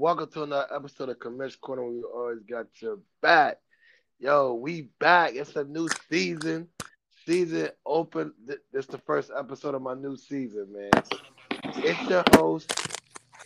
[0.00, 1.84] welcome to another episode of Commish Corner.
[1.84, 3.58] We always got your back.
[4.18, 5.34] Yo, we back.
[5.34, 6.68] It's a new season.
[7.26, 8.32] Season open.
[8.46, 11.02] This is the first episode of my new season, man.
[11.84, 12.72] It's your host,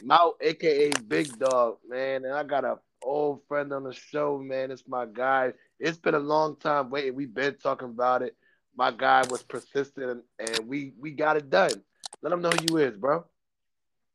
[0.05, 2.25] Mout, aka Big Dog, man.
[2.25, 4.71] And I got a old friend on the show, man.
[4.71, 5.55] It's my guy.
[5.81, 7.17] It's been a long time waiting.
[7.17, 8.37] We've been talking about it.
[8.77, 11.83] My guy was persistent, and we we got it done.
[12.23, 13.25] Let him know who you is, bro.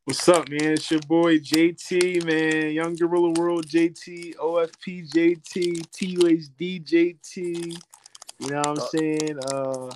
[0.06, 0.72] What's up, man?
[0.72, 2.72] It's your boy JT, man.
[2.72, 7.82] Young Gorilla World JT, OFP JT, TUHD JT.
[8.38, 9.38] You know what I'm saying?
[9.52, 9.90] Uh,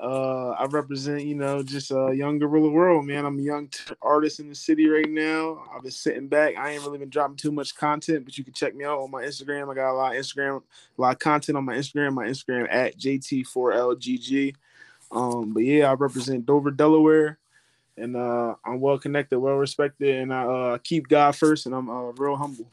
[0.00, 3.26] uh, I represent, you know, just a uh, young Gorilla World, man.
[3.26, 5.64] I'm a young t- artist in the city right now.
[5.74, 6.56] I've been sitting back.
[6.56, 9.10] I ain't really been dropping too much content, but you can check me out on
[9.10, 9.68] my Instagram.
[9.68, 10.62] I got a lot of Instagram,
[10.96, 12.14] a lot of content on my Instagram.
[12.14, 14.54] My Instagram at JT4LGG.
[15.10, 17.38] Um, but yeah, I represent Dover, Delaware
[17.96, 21.88] and uh, I'm well connected, well respected, and I uh, keep God first, and I'm
[21.88, 22.70] uh, real humble.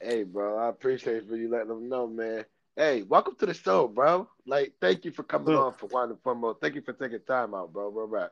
[0.00, 2.44] Hey, bro, I appreciate for you letting them know, man.
[2.76, 4.28] Hey, welcome to the show, bro.
[4.46, 6.60] Like, thank you for coming on for one and foremost.
[6.60, 7.90] Thank you for taking time out, bro.
[7.90, 8.30] Bro, right.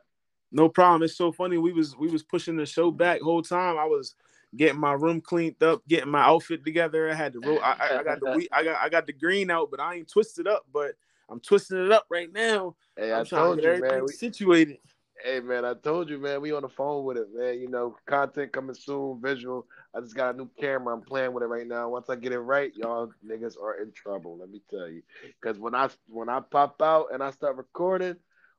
[0.51, 1.03] No problem.
[1.03, 1.57] It's so funny.
[1.57, 3.77] We was we was pushing the show back whole time.
[3.77, 4.15] I was
[4.55, 7.09] getting my room cleaned up, getting my outfit together.
[7.09, 7.59] I had the roll.
[7.63, 10.47] I, I got the I got I got the green out, but I ain't twisted
[10.47, 10.65] up.
[10.73, 10.95] But
[11.29, 12.75] I'm twisting it up right now.
[12.97, 14.03] Hey, I'm I told you, man.
[14.05, 14.79] We, situated.
[15.23, 17.59] Hey man, I told you, man, we on the phone with it, man.
[17.59, 19.67] You know, content coming soon, visual.
[19.95, 20.95] I just got a new camera.
[20.95, 21.89] I'm playing with it right now.
[21.89, 24.37] Once I get it right, y'all niggas are in trouble.
[24.39, 25.03] Let me tell you,
[25.39, 28.15] because when I when I pop out and I start recording,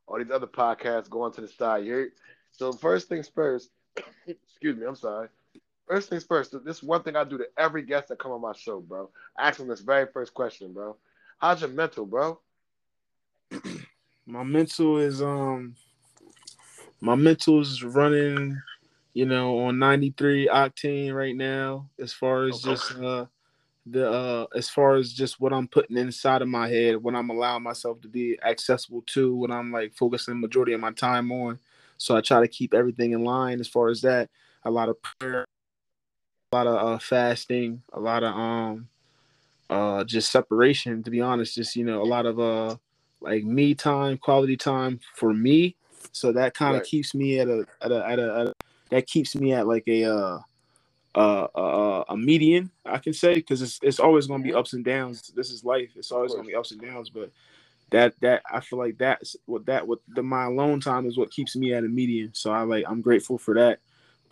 [0.06, 1.84] all these other podcasts go on to the side.
[2.52, 3.70] So first things first.
[4.26, 5.28] excuse me, I'm sorry.
[5.88, 6.52] First things first.
[6.64, 9.10] This is one thing I do to every guest that come on my show, bro.
[9.36, 10.96] Ask them this very first question, bro.
[11.38, 12.38] How's your mental, bro?
[14.26, 15.74] my mental is um
[17.02, 18.62] my mental's running,
[19.12, 22.70] you know, on 93 octane right now, as far as okay.
[22.70, 23.26] just uh
[23.84, 27.28] the uh as far as just what I'm putting inside of my head, what I'm
[27.28, 31.32] allowing myself to be accessible to, what I'm like focusing the majority of my time
[31.32, 31.58] on.
[31.98, 34.30] So I try to keep everything in line as far as that.
[34.64, 35.44] A lot of prayer,
[36.52, 38.88] a lot of uh, fasting, a lot of um
[39.68, 42.76] uh just separation to be honest, just you know, a lot of uh
[43.20, 45.74] like me time, quality time for me
[46.12, 46.88] so that kind of right.
[46.88, 48.54] keeps me at a, at a, at a at a
[48.90, 50.38] that keeps me at like a uh
[51.14, 54.58] uh, uh, a median, I can say, because it's it's always going to be mm-hmm.
[54.58, 55.32] ups and downs.
[55.36, 55.90] This is life.
[55.96, 57.10] It's always going to be ups and downs.
[57.10, 57.30] But
[57.90, 61.30] that that I feel like that's what that what the my alone time is what
[61.30, 62.30] keeps me at a median.
[62.32, 63.80] So I like I'm grateful for that.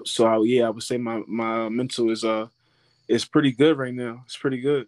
[0.07, 2.47] So I, yeah, I would say my my mental is uh
[3.09, 4.23] is pretty good right now.
[4.25, 4.87] It's pretty good.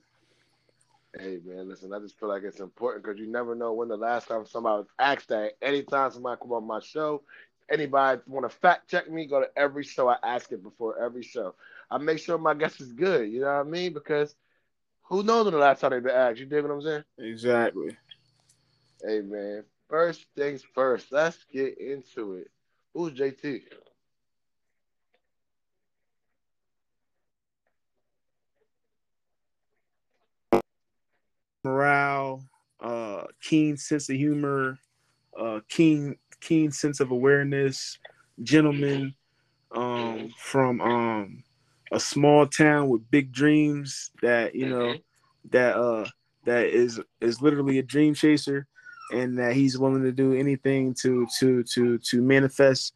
[1.18, 3.96] Hey man, listen, I just feel like it's important because you never know when the
[3.96, 5.52] last time somebody was asked that.
[5.60, 7.22] Anytime somebody come on my show,
[7.70, 10.08] anybody want to fact check me, go to every show.
[10.08, 11.54] I ask it before every show.
[11.90, 13.30] I make sure my guess is good.
[13.30, 13.92] You know what I mean?
[13.92, 14.34] Because
[15.02, 16.40] who knows when the last time they've been asked?
[16.40, 17.04] You dig what I'm saying?
[17.18, 17.96] Exactly.
[19.02, 21.12] Hey man, first things first.
[21.12, 22.50] Let's get into it.
[22.94, 23.62] Who's JT?
[31.64, 32.42] Morale,
[32.80, 34.78] uh, keen sense of humor,
[35.38, 37.98] uh, keen keen sense of awareness,
[38.42, 39.14] gentleman
[39.72, 41.44] um, from um,
[41.92, 44.94] a small town with big dreams that you know
[45.50, 46.06] that uh,
[46.44, 48.66] that is is literally a dream chaser,
[49.12, 52.94] and that he's willing to do anything to to to to manifest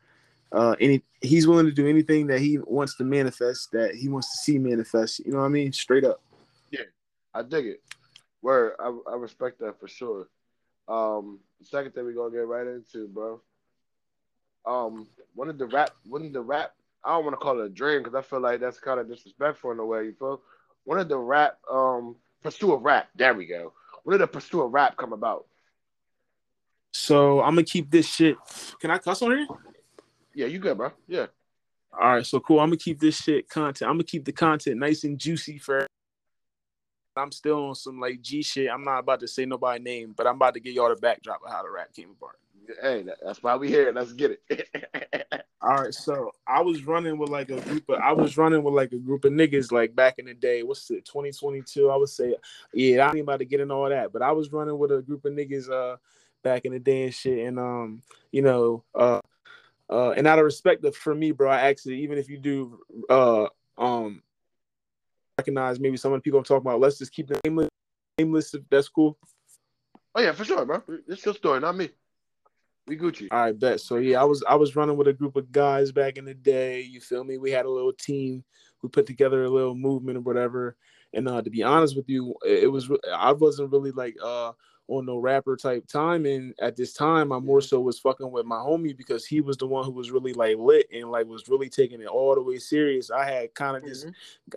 [0.53, 4.31] uh any he's willing to do anything that he wants to manifest that he wants
[4.31, 5.73] to see manifest you know what i mean?
[5.73, 6.23] Straight up.
[6.71, 6.83] Yeah
[7.35, 7.83] i dig it
[8.47, 10.29] Word, I, I respect that for sure.
[10.87, 13.41] Um, the second thing we're gonna get right into, bro.
[14.65, 16.71] Um, one of the rap, one of the rap.
[17.03, 19.09] I don't want to call it a dream because I feel like that's kind of
[19.09, 20.05] disrespectful in a way.
[20.05, 20.43] You feel?
[20.85, 23.09] One of the rap, um, pursue of rap.
[23.17, 23.73] There we go.
[24.05, 25.47] When did the pursue of rap come about?
[26.95, 28.37] So I'm gonna keep this shit.
[28.81, 29.49] Can I cuss on here?
[30.37, 30.93] Yeah, you good, bro.
[31.09, 31.27] Yeah.
[31.93, 32.61] All right, so cool.
[32.61, 33.91] I'm gonna keep this shit content.
[33.91, 35.85] I'm gonna keep the content nice and juicy for
[37.17, 38.71] I'm still on some like G shit.
[38.71, 41.43] I'm not about to say nobody name, but I'm about to get y'all the backdrop
[41.45, 42.39] of how the rap came apart.
[42.83, 43.93] Hey, that's why we here.
[43.93, 45.43] Let's get it.
[45.63, 48.75] All right, so I was running with like a group of I was running with
[48.75, 50.63] like a group of niggas like back in the day.
[50.63, 51.91] What's it, 2022?
[51.91, 52.37] I would say,
[52.73, 55.03] yeah, I ain't about to get in all that, but I was running with a
[55.03, 55.97] group of niggas uh
[56.43, 59.21] back in the day and shit, and um, you know, uh,
[59.91, 62.79] uh, and out of respect for me, bro, I actually even if you do
[63.09, 63.47] uh
[63.79, 64.23] um
[65.39, 66.81] recognize maybe some of the people I'm talking about.
[66.81, 67.69] Let's just keep the nameless,
[68.19, 69.19] nameless if that's cool.
[70.15, 70.83] Oh yeah, for sure, bro.
[71.09, 71.91] It's your story, not me.
[72.87, 73.29] We Gucci.
[73.31, 73.81] All right, bet.
[73.81, 76.35] So yeah, I was I was running with a group of guys back in the
[76.35, 76.81] day.
[76.81, 77.37] You feel me?
[77.37, 78.45] We had a little team.
[78.83, 80.77] we put together a little movement or whatever.
[81.13, 84.53] And uh, to be honest with you, it was I wasn't really like uh
[84.89, 86.27] on no rapper type time.
[86.27, 89.57] And at this time, I more so was fucking with my homie because he was
[89.57, 92.43] the one who was really like lit and like was really taking it all the
[92.43, 93.11] way serious.
[93.11, 93.89] I had kind of mm-hmm.
[93.91, 94.07] just,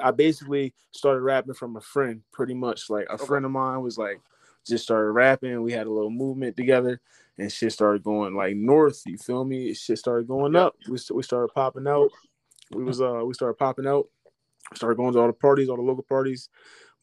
[0.02, 2.90] I basically started rapping from a friend, pretty much.
[2.90, 3.26] Like a okay.
[3.26, 4.20] friend of mine was like,
[4.68, 5.62] just started rapping.
[5.62, 7.02] We had a little movement together,
[7.38, 9.02] and shit started going like north.
[9.06, 9.74] You feel me?
[9.74, 10.76] Shit started going up.
[10.88, 12.12] We, we started popping out.
[12.72, 14.08] We was uh we started popping out.
[14.76, 16.50] Started going to all the parties, all the local parties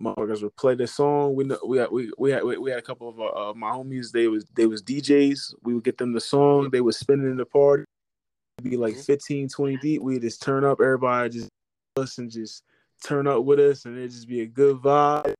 [0.02, 1.34] motherfuckers would play this song.
[1.34, 4.12] We know we had we, we had we had a couple of uh, my homies.
[4.12, 5.54] They was they was DJs.
[5.62, 6.70] We would get them the song.
[6.70, 7.84] They was spinning in the party.
[8.58, 9.02] It'd be like mm-hmm.
[9.02, 10.02] 15, 20 deep.
[10.02, 10.80] We just turn up.
[10.80, 11.48] Everybody just
[11.96, 12.62] us and just
[13.04, 15.34] turn up with us, and it just be a good vibe.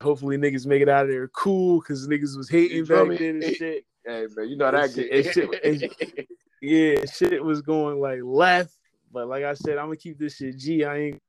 [0.00, 3.44] Hopefully niggas make it out of there cool because niggas was hating back then and
[3.56, 3.84] shit.
[4.04, 6.28] Hey man, you know that shit, shit,
[6.62, 8.74] yeah, shit was going like left.
[9.12, 10.84] But like I said, I'm gonna keep this shit G.
[10.84, 11.22] I ain't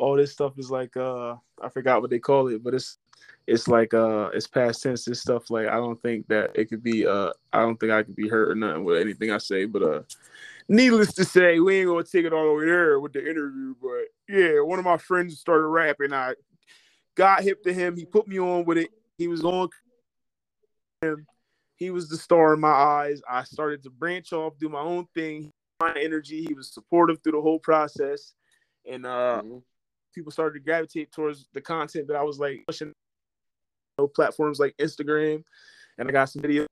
[0.00, 2.98] all this stuff is like uh I forgot what they call it, but it's
[3.46, 6.82] it's like uh it's past tense and stuff like I don't think that it could
[6.82, 9.66] be uh I don't think I could be hurt or nothing with anything I say,
[9.66, 10.02] but uh
[10.68, 13.74] needless to say, we ain't gonna take it all the way there with the interview,
[13.80, 16.14] but yeah, one of my friends started rapping.
[16.14, 16.34] I
[17.14, 18.88] got hip to him, he put me on with it.
[19.18, 19.68] He was on
[21.02, 21.26] him.
[21.76, 23.20] He was the star in my eyes.
[23.28, 25.50] I started to branch off, do my own thing.
[25.80, 26.44] My energy.
[26.44, 28.34] He was supportive through the whole process.
[28.86, 29.58] And uh mm-hmm
[30.14, 32.92] people started to gravitate towards the content that I was like pushing
[34.14, 35.44] platforms like Instagram,
[35.98, 36.66] and I got some videos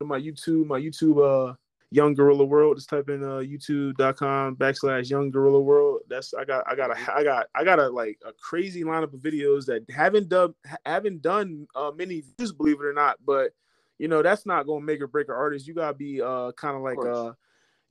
[0.00, 1.54] on my YouTube, my YouTube uh
[1.90, 2.76] Young Gorilla World.
[2.76, 6.00] Just type in uh youtube.com backslash Young Gorilla World.
[6.08, 9.14] That's I got I got a I got I got a like a crazy lineup
[9.14, 10.54] of videos that haven't done
[10.84, 13.18] haven't done uh, many views, believe it or not.
[13.24, 13.52] But
[13.98, 15.68] you know that's not gonna make or break an artist.
[15.68, 17.32] You gotta be uh kind of like uh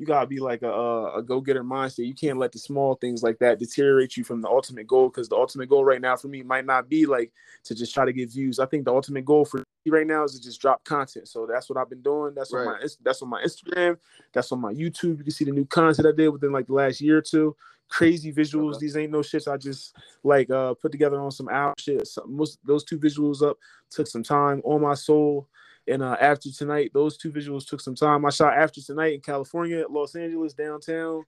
[0.04, 2.06] you gotta be like a, a go-getter mindset.
[2.06, 5.08] You can't let the small things like that deteriorate you from the ultimate goal.
[5.08, 7.32] Because the ultimate goal right now for me might not be like
[7.64, 8.60] to just try to get views.
[8.60, 11.30] I think the ultimate goal for me right now is to just drop content.
[11.30, 12.34] So that's what I've been doing.
[12.36, 12.68] That's right.
[12.68, 13.98] on my that's on my Instagram.
[14.34, 15.20] That's on my YouTube.
[15.20, 17.56] You can see the new content I did within like the last year or two.
[17.88, 18.72] Crazy visuals.
[18.72, 18.80] Okay.
[18.82, 19.50] These ain't no shits.
[19.50, 22.06] I just like uh put together on some out shit.
[22.28, 23.58] most those two visuals up
[23.90, 25.48] took some time on my soul.
[25.88, 28.26] And uh, after tonight, those two visuals took some time.
[28.26, 31.24] I shot after tonight in California, Los Angeles, downtown.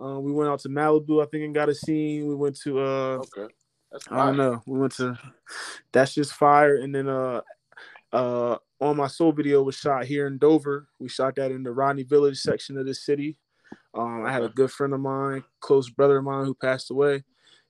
[0.00, 2.28] Uh, we went out to Malibu, I think, and got a scene.
[2.28, 3.52] We went to uh, okay.
[4.10, 4.62] I don't know.
[4.66, 5.18] We went to
[5.92, 6.76] that's just fire.
[6.76, 7.40] And then uh,
[8.12, 10.88] uh, on my soul video was shot here in Dover.
[10.98, 13.38] We shot that in the Rodney Village section of the city.
[13.94, 17.24] Um, I had a good friend of mine, close brother of mine, who passed away,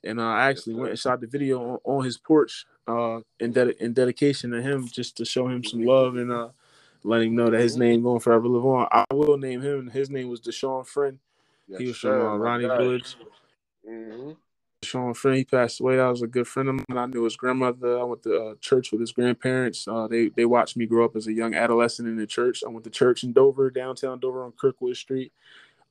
[0.04, 3.52] and uh, I actually went and shot the video on, on his porch uh, in,
[3.52, 6.48] de- in dedication to him, just to show him some love and uh,
[7.04, 8.88] let him know that his name going forever live on.
[8.90, 9.90] I will name him.
[9.90, 11.18] His name was Deshaun Friend.
[11.66, 13.16] Yes, he was from uh, Ronnie Village.
[13.88, 14.32] Mm-hmm.
[14.82, 15.98] Deshaun Friend, he passed away.
[15.98, 16.98] I was a good friend of mine.
[16.98, 17.98] I knew his grandmother.
[17.98, 19.86] I went to uh, church with his grandparents.
[19.88, 22.62] Uh, they they watched me grow up as a young adolescent in the church.
[22.64, 25.32] I went to church in Dover, downtown Dover on Kirkwood Street.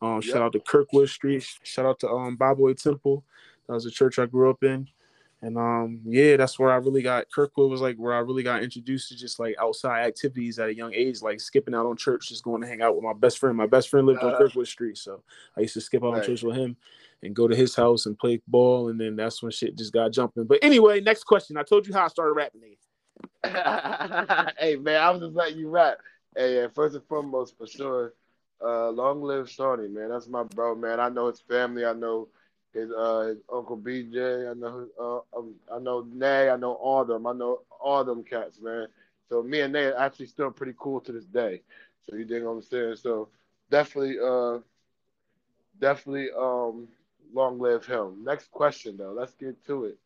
[0.01, 0.23] Um, yep.
[0.23, 1.45] Shout out to Kirkwood Street.
[1.63, 3.23] Shout out to um, Boy Temple.
[3.67, 4.87] That was a church I grew up in.
[5.41, 8.63] And um, yeah, that's where I really got Kirkwood was like where I really got
[8.63, 12.29] introduced to just like outside activities at a young age, like skipping out on church,
[12.29, 13.55] just going to hang out with my best friend.
[13.55, 15.21] My best friend lived uh, on Kirkwood Street, so
[15.55, 16.21] I used to skip out right.
[16.21, 16.75] on church with him
[17.21, 20.11] and go to his house and play ball, and then that's when shit just got
[20.11, 20.45] jumping.
[20.45, 21.55] But anyway, next question.
[21.55, 22.61] I told you how I started rapping.
[23.43, 25.99] hey man, I was just letting you rap.
[26.35, 28.13] Hey, first and foremost, for sure,
[28.63, 30.09] uh, long live Shawnee, man.
[30.09, 30.99] That's my bro, man.
[30.99, 31.85] I know his family.
[31.85, 32.27] I know
[32.73, 34.49] his uh his uncle BJ.
[34.49, 36.49] I know uh um, I know Nay.
[36.49, 37.27] I know all them.
[37.27, 38.87] I know all them cats, man.
[39.29, 41.61] So me and Nay are actually still pretty cool to this day.
[42.09, 42.95] So you dig what I'm saying?
[42.97, 43.29] So
[43.69, 44.59] definitely uh
[45.79, 46.87] definitely um
[47.33, 48.23] long live him.
[48.23, 49.13] Next question though.
[49.13, 49.97] Let's get to it.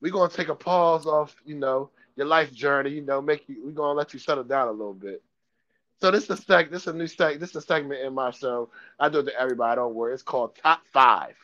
[0.00, 3.62] We're gonna take a pause off, you know, your life journey, you know, make you
[3.64, 5.22] we're gonna let you settle down a little bit.
[6.00, 8.14] So this is a seg this is a new seg this is a segment in
[8.14, 8.70] my show.
[9.00, 10.14] I do it to everybody, don't worry.
[10.14, 11.36] It's called Top Five.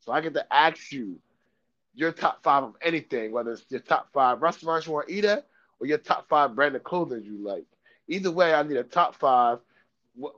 [0.00, 1.18] So I get to ask you
[1.94, 5.24] your top five of anything, whether it's your top five restaurants you want to eat
[5.24, 5.46] at
[5.80, 7.64] or your top five brand of clothing you like.
[8.08, 9.58] Either way, I need a top five.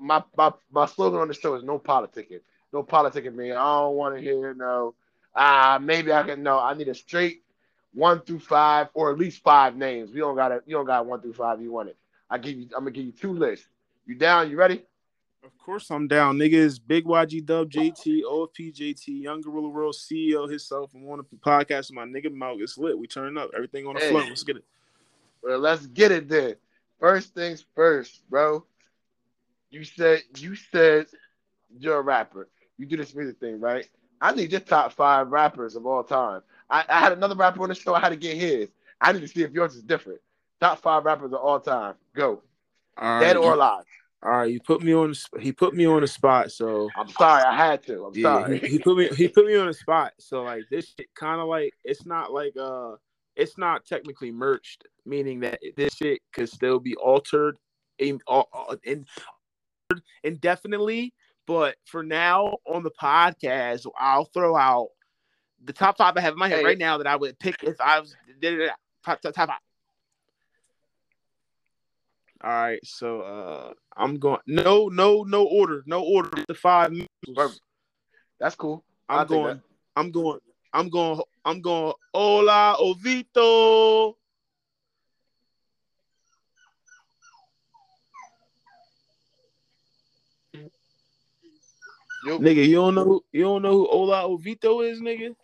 [0.00, 2.40] My my, my slogan on the show is no politicking.
[2.72, 3.52] No politicking man.
[3.52, 4.94] I don't want to hear no.
[5.34, 6.42] Ah, uh, maybe I can.
[6.42, 7.42] No, I need a straight
[7.92, 10.12] one through five, or at least five names.
[10.12, 10.62] We don't got it.
[10.66, 11.60] You don't got one through five.
[11.60, 11.96] You want it?
[12.28, 12.64] I give you.
[12.76, 13.66] I'm gonna give you two lists.
[14.06, 14.50] You down?
[14.50, 14.82] You ready?
[15.42, 16.36] Of course I'm down.
[16.36, 21.36] Niggas, Big YG Dub JT, OFP JT, Young Gorilla World CEO himself, and want to
[21.36, 22.58] podcast with my nigga Mouth.
[22.60, 22.98] It's lit.
[22.98, 23.50] We turn up.
[23.54, 24.10] Everything on the hey.
[24.10, 24.22] floor.
[24.22, 24.64] Let's get it.
[25.42, 26.56] Well, let's get it then.
[26.98, 28.66] First things first, bro.
[29.70, 31.06] You said you said
[31.78, 32.48] you're a rapper.
[32.76, 33.88] you do this music thing, right?
[34.20, 36.42] I need your top five rappers of all time.
[36.68, 37.94] I, I had another rapper on the show.
[37.94, 38.68] I had to get his.
[39.00, 40.20] I need to see if yours is different.
[40.60, 41.94] Top five rappers of all time.
[42.14, 42.42] Go.
[42.98, 43.84] All Dead right, or alive.
[44.22, 44.52] All right.
[44.52, 45.14] You put me on.
[45.38, 46.52] He put me on the spot.
[46.52, 47.42] So I'm sorry.
[47.42, 48.04] I had to.
[48.06, 48.58] I'm yeah, sorry.
[48.58, 49.08] he, he put me.
[49.08, 50.12] He put me on the spot.
[50.18, 52.96] So like this shit, kind of like it's not like uh,
[53.36, 57.56] it's not technically merged, meaning that this shit could still be altered,
[57.98, 58.20] in,
[58.84, 59.06] in,
[60.22, 61.14] indefinitely.
[61.46, 64.88] But for now, on the podcast, I'll throw out
[65.64, 66.64] the top five I have in my head Hey.
[66.64, 68.70] right now that I would pick if I was did it.
[69.04, 69.58] Top, top, top five.
[72.42, 76.42] All right, so uh I'm going no no no order, no order.
[76.48, 77.60] The five minutes.
[78.38, 78.82] That's cool.
[79.10, 79.62] I'll I'm going
[79.94, 80.40] I'm going
[80.72, 84.14] I'm going I'm going Hola Hovito.
[92.22, 95.34] You, Nigga, you don't know who you don't know who Hola Hovito is, nigga?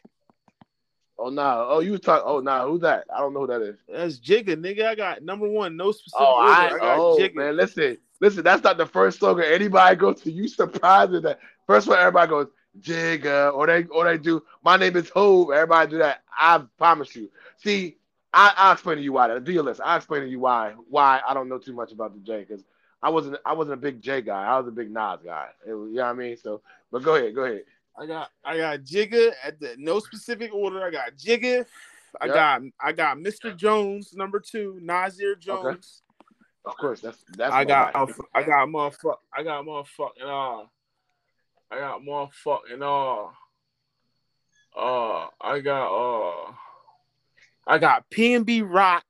[1.19, 1.67] Oh nah.
[1.69, 2.25] Oh, you was talking.
[2.27, 2.67] Oh nah.
[2.67, 3.05] Who's that?
[3.15, 3.77] I don't know who that is.
[3.89, 4.87] That's Jigga, nigga.
[4.87, 6.49] I got number one, no specific Oh, order.
[6.53, 7.35] I, I, got oh Jigga.
[7.35, 8.45] man, listen, listen.
[8.45, 10.31] That's not the first slogan anybody goes to.
[10.31, 11.41] You surprised with that?
[11.67, 12.47] First one, everybody goes
[12.81, 14.43] Jigga, or they or they do.
[14.65, 15.51] My name is Hove.
[15.53, 16.23] Everybody do that.
[16.39, 17.31] I promise you.
[17.57, 17.97] See,
[18.33, 19.29] I I'll explain to you why.
[19.29, 19.45] That.
[19.45, 19.81] Do your list.
[19.83, 22.65] I'll explain to you why why I don't know too much about the J because
[23.03, 24.45] I wasn't I wasn't a big J guy.
[24.45, 25.49] I was a big Nas guy.
[25.67, 26.37] It you know what I mean?
[26.37, 27.63] So, but go ahead, go ahead.
[27.99, 30.85] I got I got Jigga at the no specific order.
[30.85, 31.65] I got Jigga.
[32.21, 32.35] I Yep.
[32.35, 33.55] got I got Mr.
[33.57, 36.03] Jones number two, Nasir Jones.
[36.65, 37.55] Of course, that's that's.
[37.55, 38.07] I got guy.
[38.35, 40.67] I got motherfuck I got motherfucking uh
[41.71, 43.31] I got motherfucking uh
[44.79, 45.88] uh I got
[46.49, 46.53] uh
[47.67, 49.05] I got PNB Rock.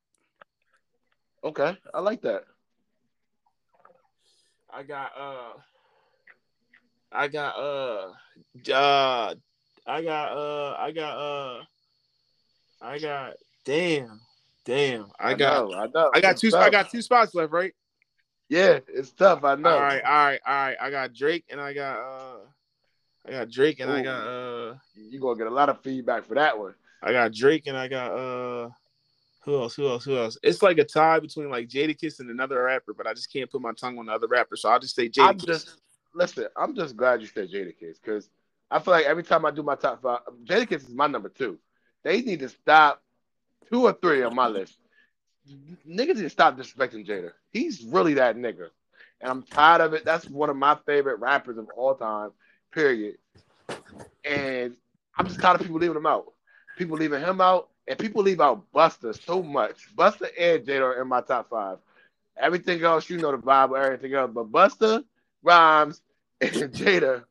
[1.44, 1.76] okay.
[1.92, 2.44] I like that.
[4.72, 5.52] I got uh
[7.16, 8.12] I got uh
[8.72, 9.34] uh
[9.86, 11.62] I got uh I got uh
[12.82, 13.32] I got
[13.64, 14.20] damn
[14.66, 16.10] damn I got know, I know.
[16.12, 16.62] I got It's two tough.
[16.62, 17.72] I got two spots left, right?
[18.50, 19.44] Yeah, it's tough.
[19.44, 19.70] I know.
[19.70, 20.76] All right, all right, all right.
[20.78, 22.38] I got Drake and I got uh
[23.26, 26.34] I got Drake and I got uh You're gonna get a lot of feedback for
[26.34, 26.74] that one.
[27.02, 28.68] I got Drake and I got uh
[29.46, 29.74] who else?
[29.76, 30.04] Who else?
[30.04, 30.36] Who else?
[30.42, 33.62] It's like a tie between like Jadakiss and another rapper, but I just can't put
[33.62, 35.78] my tongue on the other rapper, so I'll just say I'm just
[36.16, 36.46] listen.
[36.56, 38.28] I'm just glad you said Jada Jadakiss because
[38.70, 41.28] I feel like every time I do my top five, Jada Jadakiss is my number
[41.28, 41.58] two.
[42.02, 43.02] They need to stop
[43.70, 44.78] two or three on my list.
[45.88, 47.30] Niggas need to stop disrespecting Jada.
[47.52, 48.70] He's really that nigga,
[49.20, 50.04] and I'm tired of it.
[50.04, 52.30] That's one of my favorite rappers of all time.
[52.72, 53.16] Period.
[54.24, 54.74] And
[55.16, 56.32] I'm just tired of people leaving him out.
[56.76, 59.94] People leaving him out, and people leave out Busta so much.
[59.94, 61.78] Busta and Jada are in my top five.
[62.38, 65.04] Everything else, you know the Bible, everything else, but Busta
[65.42, 66.02] Rhymes
[66.40, 67.24] and Jada,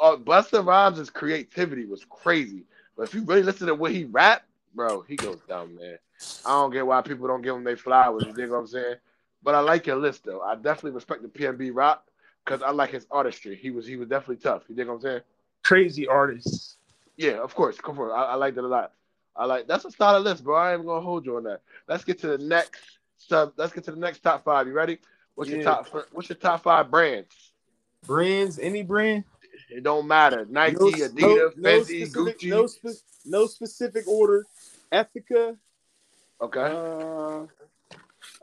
[0.00, 2.64] uh, Busta Rhymes' creativity was crazy.
[2.96, 5.98] But if you really listen to what he rap, bro, he goes dumb, man.
[6.44, 8.24] I don't get why people don't give him their flowers.
[8.26, 8.96] You dig what I'm saying?
[9.42, 10.40] But I like your list though.
[10.40, 12.06] I definitely respect the PNB Rock
[12.44, 13.56] because I like his artistry.
[13.56, 14.62] He was he was definitely tough.
[14.68, 15.20] You dig what I'm saying?
[15.64, 16.76] Crazy artist.
[17.16, 17.78] Yeah, of course.
[17.78, 18.10] Come on.
[18.10, 18.92] I, I like that a lot.
[19.34, 20.56] I like that's a solid list, bro.
[20.56, 21.62] I ain't gonna hold you on that.
[21.88, 23.52] Let's get to the next sub.
[23.56, 24.66] Let's get to the next top five.
[24.66, 24.98] You ready?
[25.34, 25.88] What's your top?
[26.12, 27.51] What's your top five brands?
[28.06, 29.24] Brands, any brand?
[29.70, 30.46] It don't matter.
[30.48, 32.48] Nike, No- Adidas, no- no Fendi, specific, Gucci.
[32.50, 34.44] No, spe- no specific order.
[34.92, 35.56] Ethika.
[36.40, 37.46] okay, Uh,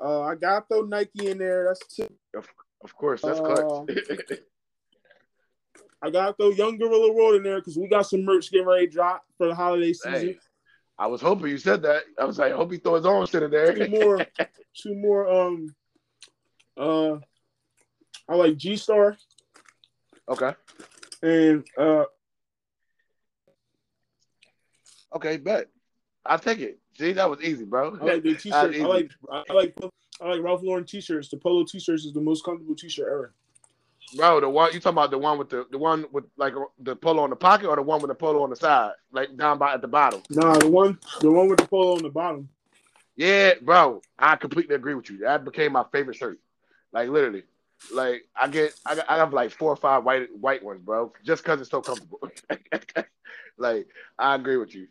[0.02, 1.66] uh, I got throw Nike in there.
[1.66, 2.08] That's two.
[2.34, 3.98] of course, that's uh, clutch.
[6.02, 8.66] I got to throw Young Gorilla World in there because we got some merch getting
[8.68, 10.14] ready to drop for the holiday season.
[10.14, 10.40] hey,
[10.98, 12.04] I was hoping you said that.
[12.18, 13.74] I was like, I hope he throw his own shit in there.
[13.76, 14.26] Two more,
[14.82, 15.30] two more.
[15.30, 15.76] Um,
[16.78, 17.18] uh,
[18.30, 19.18] I like G Star
[20.30, 20.54] okay,
[21.22, 22.06] and uh,
[25.16, 25.68] okay, bet.
[26.26, 26.80] I'll take it.
[26.98, 27.98] See, that was easy, bro.
[28.00, 28.78] I like the t-shirts.
[28.78, 29.76] I like, I like,
[30.22, 31.30] I like Ralph Lauren t-shirts.
[31.30, 33.34] The polo t-shirts is the most comfortable t-shirt ever.
[34.16, 36.96] Bro, the one you talking about the one with the the one with like the
[36.96, 39.60] polo on the pocket or the one with the polo on the side, like down
[39.60, 40.22] by at the bottom.
[40.32, 42.50] Nah, the one, the one with the polo on the bottom.
[43.16, 45.20] Yeah, bro, I completely agree with you.
[45.20, 46.40] That became my favorite shirt.
[46.92, 47.44] Like literally,
[47.94, 51.14] like I get, I, got- I have like four or five white white ones, bro,
[51.24, 52.20] just because it's so comfortable.
[53.58, 54.88] like I agree with you.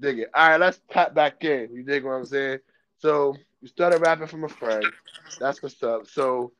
[0.00, 0.30] Dig it.
[0.34, 1.70] All right, let's tap back in.
[1.72, 2.60] You dig what I'm saying?
[2.98, 4.92] So you started rapping from a friend.
[5.38, 6.06] That's what's up.
[6.06, 6.52] So,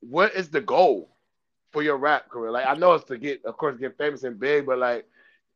[0.00, 1.16] what is the goal
[1.72, 2.50] for your rap career?
[2.50, 5.06] Like I know it's to get, of course, get famous and big, but like,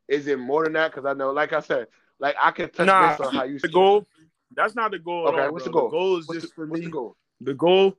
[0.07, 0.91] is it more than that?
[0.91, 1.87] Because I know, like I said,
[2.19, 4.07] like I can touch Nah, base on how you The goal.
[4.55, 5.27] That's not the goal.
[5.27, 5.89] Okay, all, what's the goal?
[5.89, 6.81] The goal is What's just the, for me.
[6.81, 7.15] the goal?
[7.41, 7.97] The goal,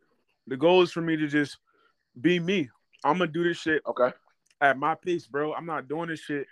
[0.48, 1.58] the goal is for me to just
[2.20, 2.68] be me.
[3.04, 4.10] I'm gonna do this shit Okay.
[4.60, 5.54] at my pace, bro.
[5.54, 6.46] I'm not doing this shit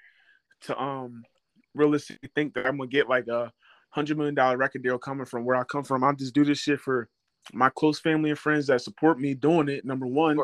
[0.62, 1.24] to um
[1.74, 3.52] realistically think that I'm gonna get like a
[3.90, 6.04] hundred million dollar record deal coming from where I come from.
[6.04, 7.08] I just do this shit for
[7.52, 9.84] my close family and friends that support me doing it.
[9.84, 10.38] Number one,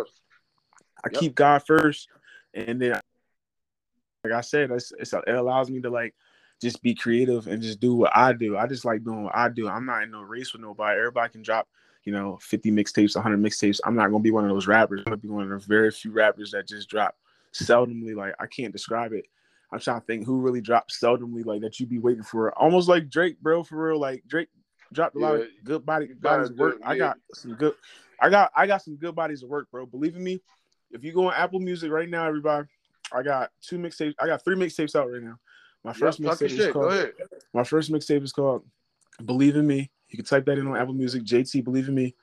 [1.04, 1.20] I yep.
[1.20, 2.08] keep God first,
[2.54, 3.00] and then,
[4.24, 6.14] like I said, it's, it's, it allows me to like
[6.60, 8.56] just be creative and just do what I do.
[8.56, 9.68] I just like doing what I do.
[9.68, 10.98] I'm not in no race with nobody.
[10.98, 11.68] Everybody can drop,
[12.04, 13.80] you know, 50 mixtapes, 100 mixtapes.
[13.84, 15.00] I'm not gonna be one of those rappers.
[15.00, 17.16] I'm gonna be one of the very few rappers that just drop
[17.52, 18.14] seldomly.
[18.14, 19.26] Like I can't describe it.
[19.72, 21.80] I'm trying to think who really drops seldomly like that.
[21.80, 23.98] You be waiting for almost like Drake, bro, for real.
[23.98, 24.48] Like Drake
[24.92, 26.76] dropped a yeah, lot of good body bodies of work.
[26.84, 27.74] I got some good.
[28.20, 29.86] I got I got some good bodies of work, bro.
[29.86, 30.42] Believe in me.
[30.90, 32.68] If you go on Apple Music right now, everybody,
[33.12, 34.14] I got two mixtapes.
[34.18, 35.38] I got three mixtapes out right now.
[35.84, 37.12] My first yep, mixtape is called.
[37.54, 38.64] My first mixtape is called
[39.24, 41.24] "Believe in Me." You can type that in on Apple Music.
[41.24, 42.14] JT, believe in me.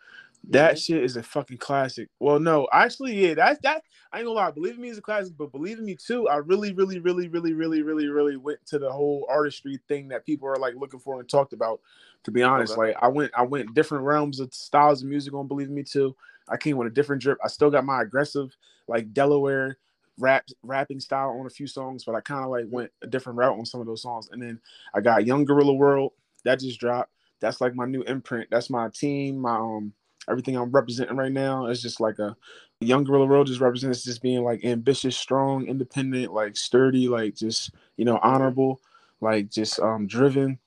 [0.50, 0.78] That mm-hmm.
[0.78, 2.10] shit is a fucking classic.
[2.20, 3.84] Well, no, actually, yeah, that's that.
[4.12, 4.52] I ain't gonna lie.
[4.52, 6.30] Believe in me is a classic, but believe in me too.
[6.30, 10.26] I really, really, really, really, really, really, really went to the whole artistry thing that
[10.26, 11.82] people are like looking for and talked about.
[12.24, 12.94] To be honest, okay.
[12.94, 15.84] like I went, I went different realms of styles of music on Believe in Me
[15.84, 16.16] too.
[16.48, 17.38] I came with a different drip.
[17.44, 18.56] I still got my aggressive,
[18.88, 19.78] like Delaware
[20.20, 23.38] rap rapping style on a few songs, but I kind of like went a different
[23.38, 24.30] route on some of those songs.
[24.32, 24.60] And then
[24.94, 27.12] I got Young Gorilla World that just dropped.
[27.40, 28.50] That's like my new imprint.
[28.50, 29.40] That's my team.
[29.40, 29.94] My um
[30.30, 32.36] everything I'm representing right now is just like a
[32.82, 37.72] Young Gorilla World just represents just being like ambitious, strong, independent, like sturdy, like just
[37.98, 38.82] you know honorable,
[39.22, 40.60] like just um driven.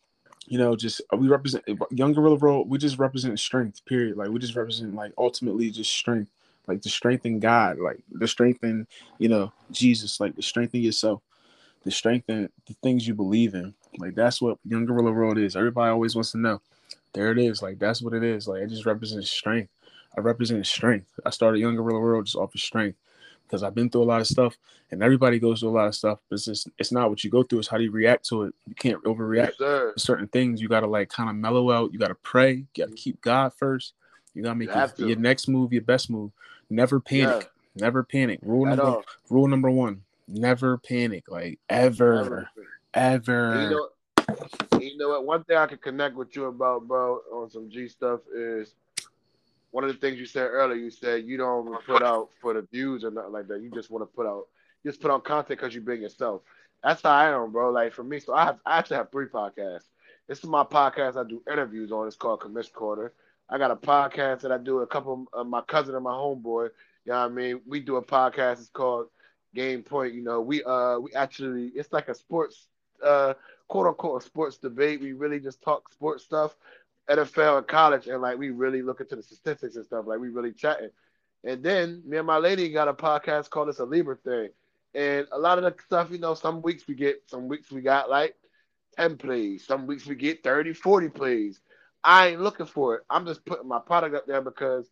[0.47, 2.69] You know, just we represent Young Gorilla World.
[2.69, 3.85] We just represent strength.
[3.87, 4.17] Period.
[4.17, 6.31] Like we just represent like ultimately just strength
[6.67, 8.87] like the strength in God, like the strength in,
[9.19, 11.23] you know, Jesus, like the strength in yourself,
[11.85, 13.75] the strength in the things you believe in.
[13.99, 15.57] Like that's what Young Gorilla World is.
[15.57, 16.61] Everybody always wants to know.
[17.13, 17.63] There it is.
[17.63, 18.49] Like that's what it is.
[18.49, 19.71] Like it just represents strength.
[20.17, 21.09] I represent strength.
[21.25, 22.99] I started Young Gorilla World just off of strength
[23.47, 24.57] because I've been through a lot of stuff,
[24.91, 26.19] and everybody goes through a lot of stuff.
[26.29, 28.45] But it's just it's not what you go through; it's how do you react to
[28.45, 28.55] it.
[28.67, 30.61] You can't overreact yes, to certain things.
[30.61, 31.93] You got to like kind of mellow out.
[31.93, 32.53] You got to pray.
[32.53, 33.95] You got to keep God first.
[34.35, 36.33] You gotta make you your, your, next move your best move.
[36.71, 37.51] Never panic.
[37.75, 37.85] Yeah.
[37.85, 38.41] Never panic.
[38.43, 39.05] Rule At number all.
[39.29, 40.03] rule number one.
[40.29, 41.25] Never panic.
[41.29, 42.23] Like ever.
[42.23, 42.51] Never.
[42.95, 43.63] Ever.
[43.63, 43.89] You know,
[44.81, 45.25] you know what?
[45.25, 48.75] One thing I can connect with you about, bro, on some G stuff is
[49.71, 50.79] one of the things you said earlier.
[50.79, 53.63] You said you don't put out for the views or nothing like that.
[53.63, 54.45] You just want to put out,
[54.85, 56.43] just put out content because you bring yourself.
[56.83, 57.71] That's how I am, bro.
[57.71, 59.89] Like for me, so I have I actually have three podcasts.
[60.29, 62.07] This is my podcast I do interviews on.
[62.07, 63.13] It's called Commish Corner.
[63.49, 64.81] I got a podcast that I do.
[64.81, 66.71] A couple of my cousin and my homeboy.
[67.05, 67.61] You know what I mean?
[67.67, 68.61] We do a podcast.
[68.61, 69.07] It's called
[69.55, 70.15] Game Point.
[70.15, 72.69] You know, we uh we actually it's like a sports
[73.05, 73.35] uh
[73.69, 75.01] quote unquote sports debate.
[75.01, 76.57] We really just talk sports stuff,
[77.09, 80.07] at NFL and college, and like we really look into the statistics and stuff.
[80.07, 80.91] Like we really chatting.
[81.45, 84.51] And then me and my lady got a podcast called It's a Libra Thing.
[84.95, 87.81] And a lot of the stuff, you know, some weeks we get, some weeks we
[87.81, 88.37] got like
[88.97, 89.67] 10 plays.
[89.67, 91.61] Some weeks we get 30, 40 plays.
[92.05, 93.03] I ain't looking for it.
[93.11, 94.91] I'm just putting my product up there because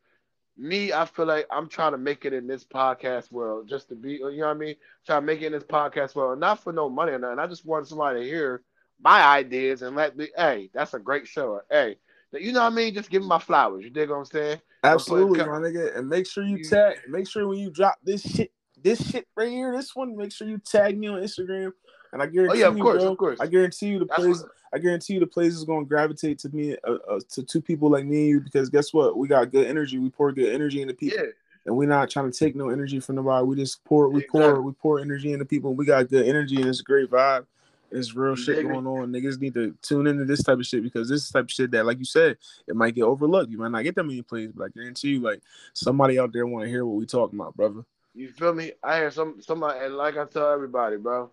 [0.61, 3.95] me, I feel like I'm trying to make it in this podcast world just to
[3.95, 4.75] be, you know what I mean?
[5.07, 7.39] Trying to make it in this podcast world, not for no money or nothing.
[7.39, 8.63] I just want somebody to hear
[9.01, 11.61] my ideas and let me, hey, that's a great show.
[11.71, 11.97] Hey,
[12.33, 12.95] you know what I mean?
[12.95, 13.85] Just give me my flowers.
[13.85, 14.61] You dig what I'm saying?
[14.85, 15.97] Absolutely, my nigga.
[15.97, 19.49] And make sure you tag, make sure when you drop this shit, this shit right
[19.49, 21.73] here, this one, make sure you tag me on Instagram.
[22.13, 23.41] And I guarantee oh, yeah, of you, course, bro, of course.
[23.41, 24.45] I guarantee you the place.
[24.73, 27.61] I guarantee you the place is going to gravitate to me, uh, uh, to two
[27.61, 29.17] people like me and you, because guess what?
[29.17, 29.99] We got good energy.
[29.99, 31.19] We pour good energy into people.
[31.19, 31.31] Yeah.
[31.67, 33.45] And we're not trying to take no energy from nobody.
[33.47, 34.41] We just pour, we exactly.
[34.41, 35.75] pour, we pour energy into people.
[35.75, 37.47] We got good energy and it's a great vibe.
[37.91, 39.13] It's real shit going on.
[39.13, 41.85] Niggas need to tune into this type of shit because this type of shit that,
[41.85, 43.51] like you said, it might get overlooked.
[43.51, 45.43] You might not get that many plays, but I guarantee you, like
[45.73, 47.85] somebody out there want to hear what we talking about, brother.
[48.15, 48.73] You feel me?
[48.83, 51.31] I hear some somebody, and like I tell everybody, bro,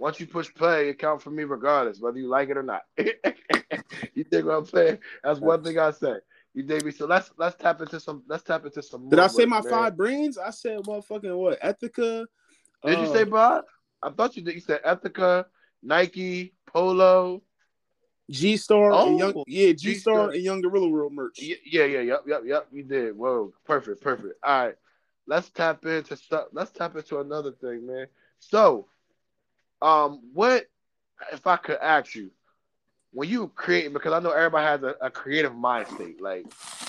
[0.00, 2.82] once you push play, it counts for me regardless, whether you like it or not.
[2.96, 4.98] you think what I'm saying?
[5.22, 6.14] That's one thing I say.
[6.54, 6.90] You dig me?
[6.90, 9.10] So let's let's tap into some let's tap into some.
[9.10, 9.70] Did I say my man.
[9.70, 10.38] five brains?
[10.38, 11.60] I said motherfucking what?
[11.60, 12.24] Ethika.
[12.84, 13.64] Did uh, you say Bob?
[14.02, 14.54] I thought you did.
[14.54, 15.44] You said Ethika,
[15.82, 17.42] Nike, Polo,
[18.30, 21.38] G Star, oh, and Young, yeah, G Star and Young Gorilla World merch.
[21.38, 22.68] Yeah, yeah, yeah, yep, yep, yep.
[22.72, 23.16] You did.
[23.16, 24.34] Whoa, perfect, perfect.
[24.42, 24.74] All right,
[25.26, 26.46] let's tap into stuff.
[26.52, 28.06] Let's tap into another thing, man.
[28.38, 28.86] So
[29.82, 30.66] um, what
[31.32, 32.30] if I could ask you
[33.12, 36.20] when you create because I know everybody has a, a creative mind state.
[36.20, 36.46] Like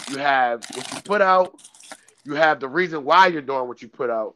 [0.10, 1.60] you have what you put out,
[2.24, 4.36] you have the reason why you're doing what you put out,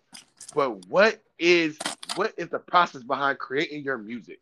[0.53, 1.77] but what is
[2.15, 4.39] what is the process behind creating your music?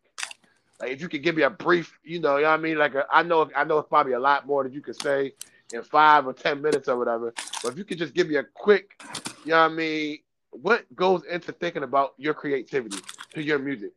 [0.80, 2.78] Like if you could give me a brief, you know, you know what I mean?
[2.78, 5.32] Like a, I know I know it's probably a lot more that you could say
[5.72, 7.32] in five or ten minutes or whatever.
[7.62, 9.02] But if you could just give me a quick,
[9.44, 10.18] you know what I mean,
[10.50, 12.98] what goes into thinking about your creativity
[13.34, 13.92] to your music?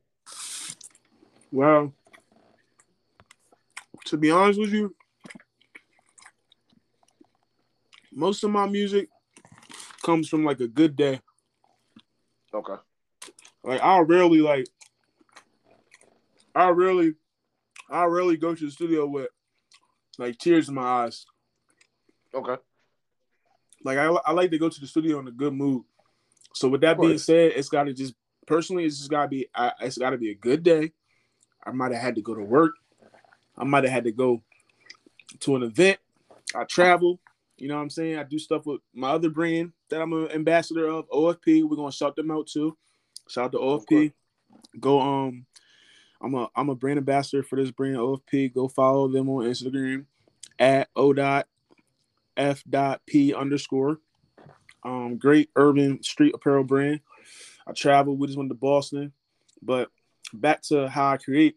[1.52, 1.94] Well,
[4.06, 4.96] to be honest with you,
[8.12, 9.10] most of my music
[10.04, 11.22] comes from like a good day.
[12.54, 12.76] Okay.
[13.64, 14.68] Like I rarely like
[16.56, 17.14] I really
[17.90, 19.28] I rarely go to the studio with
[20.18, 21.26] like tears in my eyes.
[22.34, 22.62] Okay.
[23.84, 25.84] Like I, I like to go to the studio in a good mood.
[26.54, 28.16] So with that being said, it's got to just
[28.48, 29.48] personally, it's just got to be.
[29.54, 30.92] I, it's got to be a good day.
[31.68, 32.76] I might have had to go to work.
[33.58, 34.42] I might have had to go
[35.42, 36.00] to an event.
[36.56, 37.20] I travel.
[37.58, 38.18] You know what I'm saying?
[38.18, 41.64] I do stuff with my other brand that I'm an ambassador of, OFP.
[41.64, 42.78] We're gonna shout them out too.
[43.28, 44.14] Shout out to OFP.
[44.80, 45.46] Go um
[46.22, 48.54] I'm a I'm a brand ambassador for this brand OFP.
[48.54, 50.06] Go follow them on Instagram
[50.60, 51.48] at O dot
[52.38, 54.00] F dot P underscore.
[54.84, 57.02] Um, great urban street apparel brand.
[57.68, 58.20] I traveled.
[58.20, 59.12] We just went to Boston,
[59.62, 59.90] but
[60.34, 61.56] back to how I create.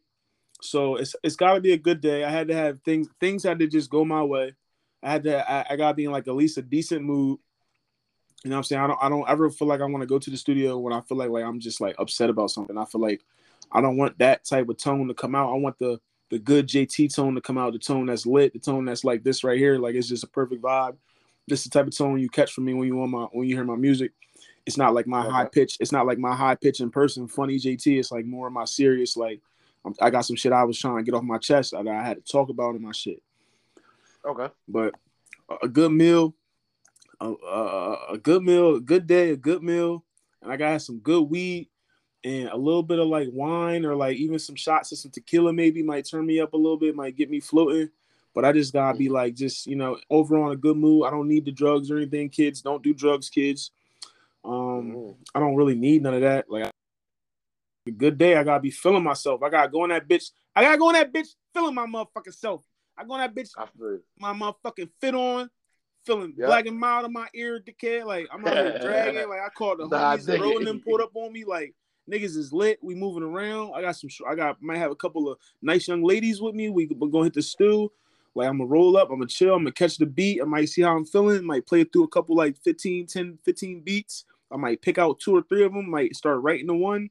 [0.62, 2.24] So it's it's got to be a good day.
[2.24, 4.54] I had to have things things had to just go my way.
[5.02, 7.38] I had to I, I got to be in like at least a decent mood.
[8.44, 8.82] You know what I'm saying?
[8.82, 10.92] I don't I don't ever feel like I want to go to the studio when
[10.92, 12.76] I feel like like I'm just like upset about something.
[12.76, 13.24] I feel like
[13.72, 15.52] I don't want that type of tone to come out.
[15.52, 18.58] I want the the good JT tone to come out, the tone that's lit, the
[18.58, 19.78] tone that's like this right here.
[19.78, 20.96] Like it's just a perfect vibe.
[21.48, 23.48] This is the type of tone you catch from me when you want my when
[23.48, 24.12] you hear my music.
[24.66, 25.30] It's not like my okay.
[25.30, 25.76] high pitch.
[25.80, 27.98] It's not like my high pitch in person, funny JT.
[27.98, 29.16] It's like more of my serious.
[29.16, 29.40] Like
[29.84, 32.02] I'm, i got some shit I was trying to get off my chest that I
[32.02, 33.22] had to talk about in my shit.
[34.24, 34.52] Okay.
[34.68, 34.94] But
[35.62, 36.34] a good meal,
[37.20, 40.04] a, a, a good meal, a good day, a good meal,
[40.42, 41.68] and I got some good weed
[42.22, 45.52] and a little bit of like wine or like even some shots of some tequila
[45.52, 47.88] maybe might turn me up a little bit, might get me floating.
[48.34, 49.12] But I just gotta be mm.
[49.12, 51.06] like just you know overall in a good mood.
[51.06, 52.28] I don't need the drugs or anything.
[52.28, 53.70] Kids don't do drugs, kids.
[54.44, 55.16] Um, mm.
[55.34, 56.50] I don't really need none of that.
[56.50, 56.70] Like
[57.86, 59.42] a good day, I gotta be feeling myself.
[59.42, 60.30] I gotta go in that bitch.
[60.54, 62.64] I gotta go in that bitch feeling my motherfucking self.
[62.96, 63.50] I go in that bitch,
[64.18, 65.50] my motherfucking fit on,
[66.04, 66.48] feeling yep.
[66.48, 68.02] black and mild in my ear decay.
[68.02, 69.16] Like I'm not dragging.
[69.28, 71.44] Like I called the nah, homies and rolling them pulled up on me.
[71.44, 71.74] Like
[72.10, 72.78] Niggas is lit.
[72.82, 73.72] We moving around.
[73.74, 74.10] I got some.
[74.28, 76.68] I got might have a couple of nice young ladies with me.
[76.68, 77.92] We we're gonna hit the stew.
[78.34, 79.10] Like I'm gonna roll up.
[79.10, 79.54] I'm gonna chill.
[79.54, 80.40] I'm gonna catch the beat.
[80.40, 81.38] I might see how I'm feeling.
[81.38, 84.24] I Might play through a couple like 15, 10, 15 beats.
[84.50, 85.90] I might pick out two or three of them.
[85.90, 87.10] Might start writing the one.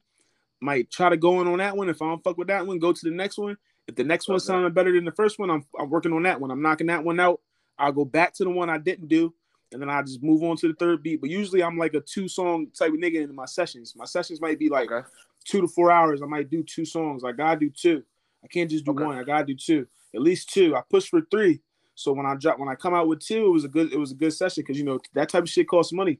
[0.61, 1.89] Might try to go in on that one.
[1.89, 3.57] If I don't fuck with that one, go to the next one.
[3.87, 6.39] If the next one sounded better than the first one, I'm, I'm working on that
[6.39, 6.51] one.
[6.51, 7.39] I'm knocking that one out.
[7.77, 9.33] I'll go back to the one I didn't do
[9.71, 11.21] and then I just move on to the third beat.
[11.21, 13.93] But usually I'm like a two song type of nigga in my sessions.
[13.95, 15.07] My sessions might be like okay.
[15.45, 16.21] two to four hours.
[16.21, 17.23] I might do two songs.
[17.23, 18.03] Like I gotta do two.
[18.43, 19.03] I can't just do okay.
[19.03, 19.17] one.
[19.17, 20.75] I gotta do two, at least two.
[20.75, 21.61] I pushed for three.
[21.95, 23.99] So when I drop, when I come out with two, it was a good, it
[23.99, 26.19] was a good session because you know that type of shit costs money.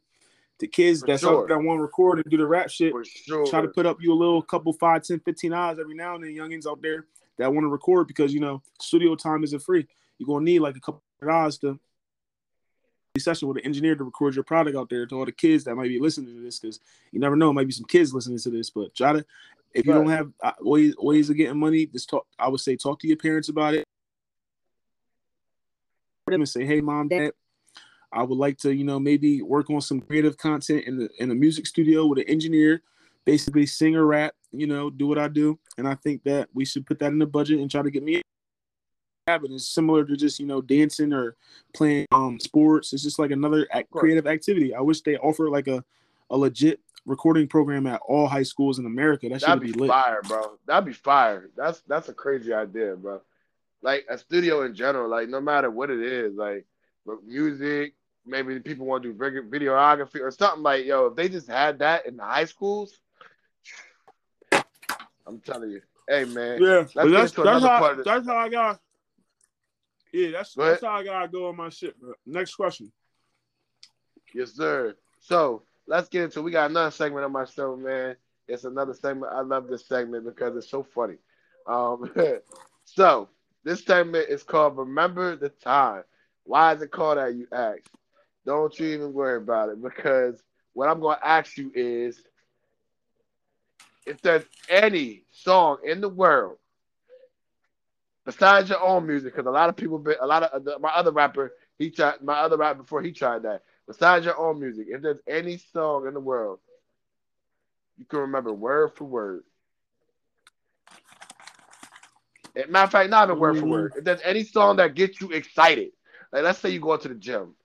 [0.60, 1.48] The kids that's sure.
[1.48, 2.94] that want to record and do the rap shit,
[3.26, 3.46] sure.
[3.48, 6.24] try to put up you a little couple five, 10, 15 hours every now and
[6.24, 6.32] then.
[6.32, 7.06] Youngins out there
[7.38, 9.88] that want to record because you know studio time isn't free.
[10.18, 11.80] You're gonna need like a couple hours to
[13.18, 15.76] session with an engineer to record your product out there to all the kids that
[15.76, 16.80] might be listening to this because
[17.12, 18.70] you never know, it might be some kids listening to this.
[18.70, 19.26] But try to,
[19.74, 20.00] if you right.
[20.00, 22.26] don't have uh, ways ways of getting money, just talk.
[22.38, 23.84] I would say talk to your parents about it.
[26.28, 27.32] And say, hey, mom, dad,
[28.14, 31.32] I would like to, you know, maybe work on some creative content in the in
[31.32, 32.84] a music studio with an engineer,
[33.26, 35.58] basically sing or rap, you know, do what I do.
[35.80, 38.04] And I think that we should put that in the budget and try to get
[38.04, 38.22] me
[39.30, 39.52] habit.
[39.52, 41.36] It's similar to just you know dancing or
[41.74, 42.94] playing um sports.
[42.94, 44.74] It's just like another act, creative activity.
[44.74, 45.84] I wish they offer like a
[46.32, 49.28] a legit recording program at all high schools in America.
[49.30, 49.90] That should be, be lit.
[49.90, 50.58] fire, bro.
[50.66, 51.50] That'd be fire.
[51.58, 53.22] That's that's a crazy idea, bro.
[53.82, 56.66] Like a studio in general, like no matter what it is, like
[57.26, 57.96] music,
[58.26, 61.08] maybe people want to do videography or something like yo.
[61.08, 63.00] If they just had that in the high schools,
[64.52, 68.80] I'm telling you, hey man, yeah, that's, that's how, that's how I got
[70.12, 72.00] yeah, that's that's how I gotta go on my shit.
[72.00, 72.14] Bro.
[72.26, 72.92] Next question.
[74.34, 74.96] Yes, sir.
[75.20, 76.40] So let's get into.
[76.40, 76.44] It.
[76.44, 78.16] We got another segment of my show, man.
[78.48, 79.34] It's another segment.
[79.34, 81.16] I love this segment because it's so funny.
[81.68, 82.12] Um,
[82.86, 83.30] so
[83.64, 86.04] this segment is called "Remember the Time."
[86.44, 87.36] Why is it called that?
[87.36, 87.82] You ask.
[88.46, 90.42] Don't you even worry about it because
[90.74, 92.22] what I'm going to ask you is
[94.06, 96.58] if there's any song in the world
[98.26, 101.52] besides your own music, because a lot of people, a lot of my other rapper,
[101.78, 103.64] he tried my other rapper before he tried that.
[103.90, 106.60] Besides your own music, if there's any song in the world
[107.98, 109.44] you can remember word for word.
[112.56, 113.70] Eh, matter of fact, not even word for mm-hmm.
[113.70, 113.94] word.
[113.98, 115.90] If there's any song that gets you excited,
[116.32, 117.56] like let's say you go to the gym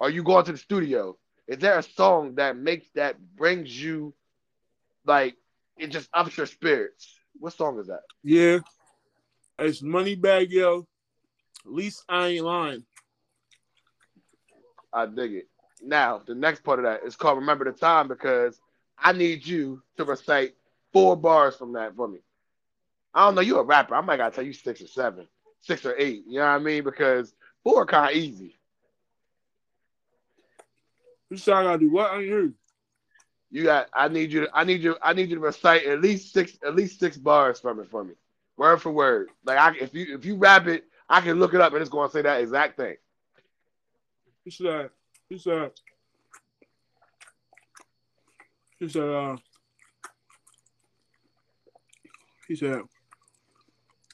[0.00, 1.16] or you go to the studio
[1.46, 4.14] is there a song that makes that brings you
[5.04, 5.36] like
[5.76, 7.14] it just ups your spirits?
[7.38, 8.02] What song is that?
[8.22, 8.60] Yeah,
[9.58, 10.86] it's Moneybagg Yo.
[11.66, 12.84] At least I ain't lying.
[14.92, 15.48] I dig it.
[15.84, 18.60] Now the next part of that is called "Remember the Time" because
[18.98, 20.54] I need you to recite
[20.92, 22.20] four bars from that for me.
[23.12, 23.40] I don't know.
[23.40, 23.94] You a rapper.
[23.94, 25.28] I might gotta tell you six or seven,
[25.60, 26.24] six or eight.
[26.26, 26.84] You know what I mean?
[26.84, 28.56] Because four are kind of easy.
[31.30, 32.10] You said I gotta do what?
[32.10, 32.54] I ain't heard.
[33.50, 33.88] You got.
[33.94, 34.42] I need you.
[34.42, 34.96] To, I need you.
[35.02, 36.58] I need you to recite at least six.
[36.66, 38.14] At least six bars from it for me,
[38.56, 39.28] word for word.
[39.44, 41.90] Like I, if you if you rap it, I can look it up and it's
[41.90, 42.96] to say that exact thing.
[44.44, 44.90] He said.
[45.28, 45.70] He said.
[48.78, 49.08] He said.
[49.08, 49.36] Uh,
[52.48, 52.82] he said.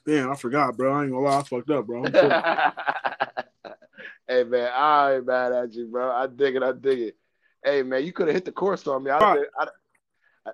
[0.07, 0.93] Damn, I forgot, bro.
[0.93, 2.03] I ain't gonna lie, I fucked up, bro.
[4.29, 6.11] hey man, I ain't mad at you, bro.
[6.11, 6.63] I dig it.
[6.63, 7.17] I dig it.
[7.63, 9.11] Hey man, you could have hit the course on me.
[9.11, 9.67] I, I, I,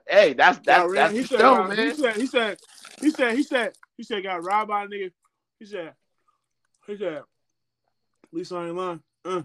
[0.09, 1.79] hey, that's that's, that's he, said, uh, man.
[1.79, 2.59] he said he said
[3.01, 5.13] he said he said he said got robbed by a nigga.
[5.61, 5.95] He said
[6.87, 7.25] he said at
[8.33, 9.01] least I ain't lying.
[9.25, 9.43] Uh,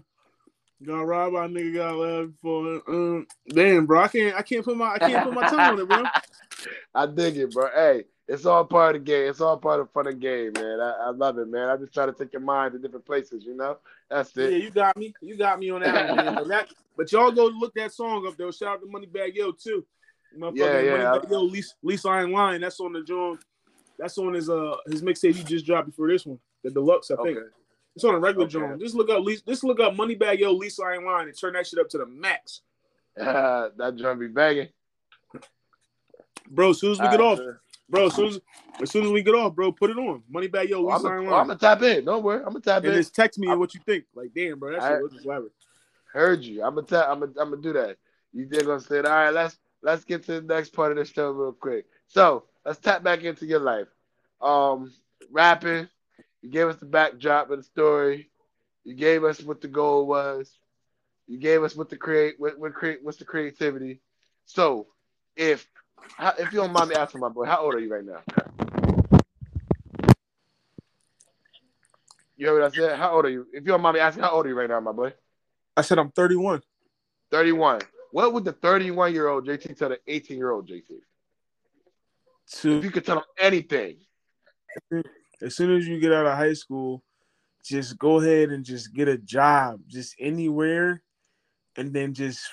[0.84, 4.02] got robbed by a nigga got left for uh, damn bro.
[4.02, 6.04] I can't I can't put my I can't put my tongue on it, bro.
[6.94, 7.68] I dig it, bro.
[7.74, 9.28] Hey, it's all part of the game.
[9.28, 10.80] It's all part of the fun of the game, man.
[10.80, 11.68] I, I love it, man.
[11.68, 13.78] I just try to take your mind to different places, you know?
[14.08, 14.52] That's it.
[14.52, 15.12] Yeah, you got me.
[15.20, 16.34] You got me on that one, man.
[16.36, 18.50] But, that, but y'all go look that song up though.
[18.50, 19.84] Shout out to Moneybagg Yo too.
[20.38, 20.92] Motherfucking Yeah, yeah.
[20.96, 22.60] Moneybagg Yo, least least I ain't lying.
[22.60, 23.40] That's on the joint.
[23.98, 27.10] That's on his uh his mixtape he just dropped before this one, the deluxe.
[27.10, 27.46] I think Okay.
[27.94, 28.52] It's on a regular Okay.
[28.52, 28.80] joint.
[28.80, 29.46] Just look up least.
[29.46, 31.98] Just look up Moneybagg Yo, least I ain't lying, and turn that shit up to
[31.98, 32.62] the max,
[33.16, 34.68] that drum be banging.
[36.48, 36.70] bro.
[36.70, 37.58] As soon as we get All off, right, man.
[37.88, 38.06] bro.
[38.06, 38.40] As soon as
[38.80, 40.22] as soon as we get off, bro, put it on.
[40.32, 42.04] Moneybagg Yo, Oh, least I'm I ain't gonna tap in.
[42.04, 42.38] Don't worry.
[42.38, 42.98] I'm gonna tap And in.
[42.98, 44.04] just text me I'm- what you think.
[44.14, 44.92] Like, damn, bro, that right.
[44.94, 45.50] shit looks clever.
[46.12, 46.62] Heard you.
[46.62, 47.06] I'm gonna tap.
[47.08, 47.32] I'm gonna.
[47.38, 47.96] I'm gonna do that.
[48.32, 49.30] You did gonna say, all right.
[49.30, 51.86] Let's let's get to the next part of the show real quick.
[52.08, 53.88] So let's tap back into your life.
[54.40, 54.92] Um,
[55.30, 55.88] rapping.
[56.42, 58.28] You gave us the backdrop of the story.
[58.84, 60.58] You gave us what the goal was.
[61.28, 62.34] You gave us what the create.
[62.38, 62.98] What, what create?
[63.02, 64.00] What's the creativity?
[64.44, 64.88] So,
[65.36, 65.68] if
[66.16, 68.22] how, if you don't mind me asking, my boy, how old are you right now?
[72.36, 72.98] You heard what I said?
[72.98, 73.46] How old are you?
[73.52, 75.12] If you don't mind me asking, how old are you right now, my boy?
[75.76, 76.60] I said I'm 31.
[77.30, 77.82] 31.
[78.10, 80.88] What would the 31 year old JT tell the 18 year old JT?
[82.54, 83.98] To If you could tell him anything,
[85.42, 87.02] as soon as you get out of high school,
[87.64, 91.02] just go ahead and just get a job, just anywhere,
[91.76, 92.48] and then just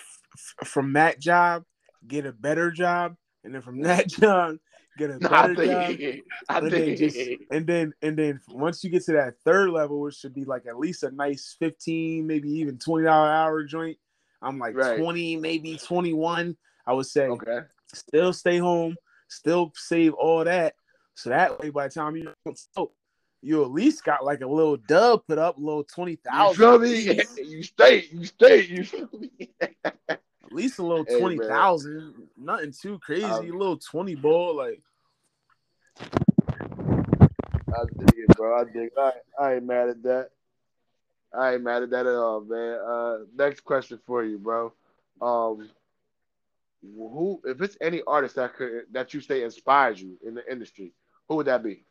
[0.61, 1.63] f- from that job
[2.07, 4.57] get a better job, and then from that job
[4.97, 8.17] get a no, I better job, think, I and then just think, and then and
[8.17, 11.11] then once you get to that third level, which should be like at least a
[11.11, 13.97] nice fifteen, maybe even twenty dollar hour joint.
[14.41, 14.97] I'm like Right.
[14.97, 16.55] twenty, maybe twenty one.
[16.85, 17.59] I would say okay,
[17.93, 18.95] still stay home,
[19.27, 20.75] still save all that.
[21.19, 22.33] So that way, by the time you
[23.41, 26.79] you at least got like a little dub put up, a little twenty you feel
[26.79, 27.21] me?
[27.37, 29.49] You stay, you stay, you feel me?
[29.59, 32.13] At least a little Hey, twenty man.
[32.37, 33.25] Nothing too crazy.
[33.25, 34.81] Um, a little twenty ball, like
[35.99, 38.61] I dig it, bro.
[38.61, 38.75] I dig.
[38.75, 38.93] It.
[38.97, 40.29] I, I ain't mad at that.
[41.37, 42.79] I ain't mad at that at all, man.
[42.79, 44.71] Uh, next question for you, bro.
[45.21, 45.69] Um,
[46.81, 50.93] who, if it's any artist that could that you say inspires you in the industry,
[51.29, 51.85] who would that be?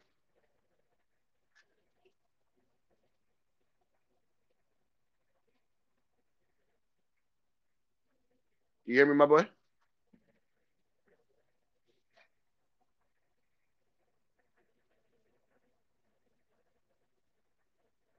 [8.86, 9.46] You hear me, my boy?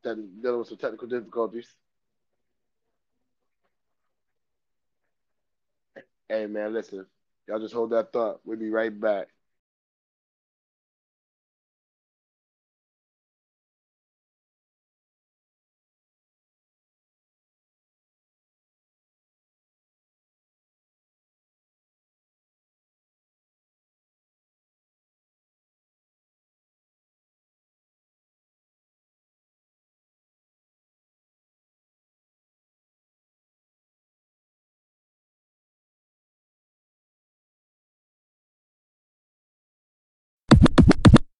[0.03, 1.75] Then dealing with some technical difficulties.
[6.29, 7.05] Hey man, listen.
[7.47, 8.41] Y'all just hold that thought.
[8.45, 9.29] We'll be right back.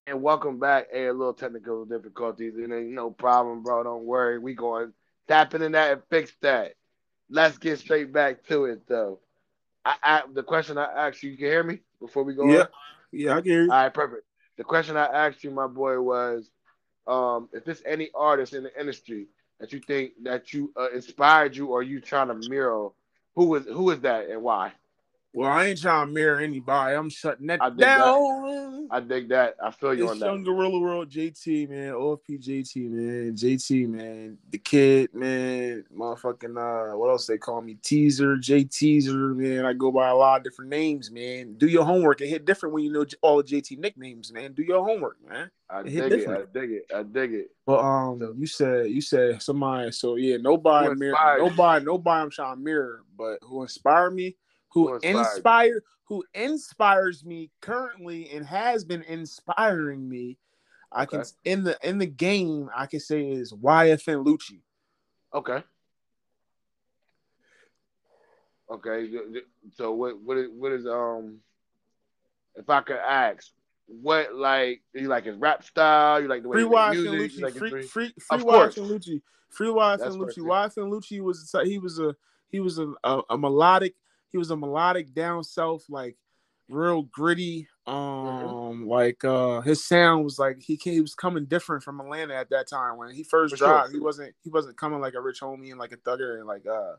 [0.09, 0.87] And welcome back.
[0.91, 2.55] Hey, a little technical difficulties.
[2.57, 3.83] It ain't no problem, bro.
[3.83, 4.39] Don't worry.
[4.39, 4.93] We going
[5.27, 6.73] tap into that and fix that.
[7.29, 9.19] Let's get straight back to it though.
[9.85, 12.63] I, I the question I asked you, you can hear me before we go Yeah.
[12.63, 12.67] on?
[13.11, 13.73] yeah, I can hear you.
[13.73, 14.23] All right, perfect.
[14.57, 16.49] The question I asked you, my boy, was
[17.07, 19.27] um, if there's any artist in the industry
[19.59, 22.89] that you think that you uh, inspired you or you trying to mirror
[23.35, 24.73] Who is who is that and why?
[25.31, 26.95] Well, I ain't trying to mirror anybody.
[26.95, 28.87] I'm shutting that I down.
[28.91, 29.55] I dig that.
[29.63, 30.25] I feel you It's on that.
[30.25, 31.93] young Gorilla World JT, man.
[31.93, 33.35] OFP JT, man.
[33.35, 34.37] JT, man.
[34.49, 35.85] The kid, man.
[35.95, 37.75] Motherfucking uh what else they call me?
[37.75, 39.65] Teaser, J Teaser, man.
[39.65, 41.53] I go by a lot of different names, man.
[41.57, 42.21] Do your homework.
[42.21, 44.53] It hit different when you know all the JT nicknames, man.
[44.53, 45.51] Do your homework, man.
[45.69, 46.27] I dig it.
[46.27, 46.85] I dig it.
[46.93, 47.51] I dig it.
[47.67, 52.55] But um you said you said somebody so yeah, nobody mirror, nobody, nobody I'm trying
[52.55, 54.35] to mirror, but who inspired me,
[54.69, 55.81] who, you?
[56.05, 60.37] who inspires me currently and has been inspiring me.
[60.91, 61.29] I can Okay.
[61.45, 64.61] in the in the game I can say is YFN Lucci.
[65.33, 65.63] Okay.
[68.71, 69.11] Okay.
[69.75, 71.39] So what what is what is um
[72.55, 73.51] if I could ask,
[73.85, 77.19] what like you like his rap style, you like the way Free he make YFN
[77.19, 78.37] music, Lucci, like free free- free free.
[78.37, 80.37] YFN Lucci, free YFN That's Lucci.
[80.39, 82.15] YFN Lucci was he was a
[82.49, 83.93] he was a, a, a melodic
[84.31, 86.15] he was a melodic down south like
[86.69, 88.87] real gritty um Mm-hmm.
[88.87, 92.49] like uh his sound was like he came, he was coming different from Atlanta at
[92.51, 93.67] that time when he first For sure.
[93.67, 96.47] dropped he wasn't he wasn't coming like a rich homie and like a thugger and
[96.47, 96.93] like uh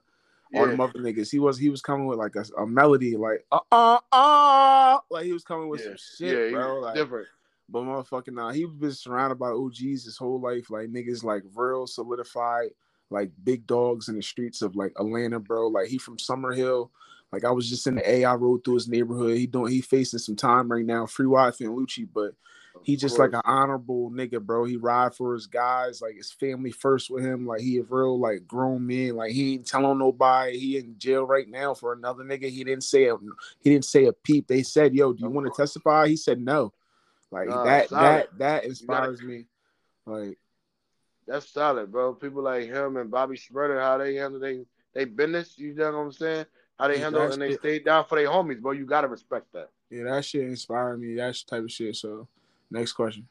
[0.53, 0.75] all Yeah.
[0.77, 3.61] the other niggas he was he was coming with like a, a melody like uh
[3.71, 5.87] uh uh like he was coming with Yeah.
[5.89, 7.29] some shit yeah, bro like different.
[7.69, 11.45] but motherfucking nah, he was been surrounded by OGs his whole life, like niggas like
[11.55, 12.71] real solidified,
[13.11, 15.69] like big dogs in the streets of like Atlanta, bro.
[15.69, 16.91] Like he from Summerhill.
[17.33, 19.37] Like I was just in the A, I rode through his neighborhood.
[19.37, 22.35] He doing he facing some time right now, free YFN Lucci, but
[22.83, 24.65] he just like an honorable nigga, bro.
[24.65, 27.47] He ride for his guys, like his family first with him.
[27.47, 29.17] Like he a real like grown man.
[29.17, 30.59] Like he ain't telling nobody.
[30.59, 32.49] He in jail right now for another nigga.
[32.49, 33.17] He didn't say a
[33.61, 34.47] he didn't say a peep.
[34.49, 36.73] They said, "Yo, do you want to testify?" He said no.
[37.31, 38.03] Like Nah, that solid.
[38.03, 39.45] that that inspires me.
[40.07, 40.39] Like
[41.27, 42.15] That's solid, bro.
[42.15, 44.65] People like him and Bobby Shmurda, how they handle they
[44.95, 46.47] they business, you know what I'm saying?
[46.81, 47.61] How they handle and they it.
[47.61, 48.73] stayed down for their homies, bro.
[48.73, 49.69] You gotta respect that.
[49.91, 51.15] yeah, that shit inspired me.
[51.15, 51.95] That type of shit.
[51.97, 52.27] So
[52.71, 53.29] next question.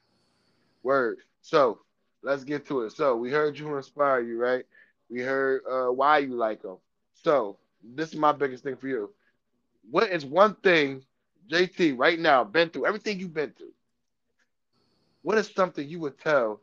[0.83, 1.17] Word.
[1.41, 1.79] So
[2.21, 2.91] let's get to it.
[2.91, 4.65] So we heard you inspire you, right?
[5.09, 6.77] We heard uh, why you like them.
[7.13, 9.09] So this is my biggest thing for you.
[9.89, 11.03] What is one thing,
[11.51, 13.73] JT, right now, been through everything you've been through?
[15.23, 16.61] What is something you would tell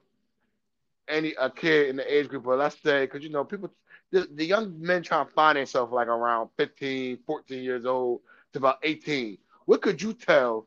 [1.08, 3.70] any a kid in the age group, or let's say, because you know, people,
[4.10, 8.20] the, the young men trying to find themselves like around 15, 14 years old
[8.52, 9.38] to about 18.
[9.64, 10.66] What could you tell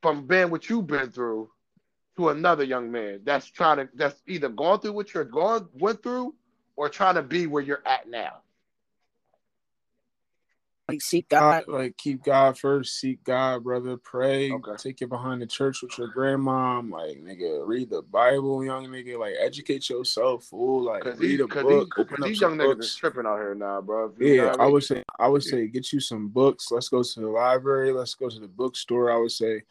[0.00, 1.50] from being what you've been through
[2.16, 6.02] to another young man that's trying to that's either going through what you're going went
[6.02, 6.34] through
[6.76, 8.38] or trying to be where you're at now.
[10.92, 11.64] Like seek God.
[11.66, 13.96] God, like keep God first, seek God, brother.
[13.96, 14.76] Pray, Okay.
[14.76, 16.90] take it behind the church with your grandmom.
[16.90, 19.18] Like nigga, read the Bible, young nigga.
[19.18, 20.82] Like educate yourself, fool.
[20.82, 22.86] Like Because read these, a cause book, these, open cause these young niggas books.
[22.86, 24.12] is tripping out here now, bro.
[24.18, 26.70] Yeah, I would say I would say get you some books.
[26.70, 27.92] Let's go to the library.
[27.92, 29.10] Let's go to the bookstore.
[29.10, 29.62] I would say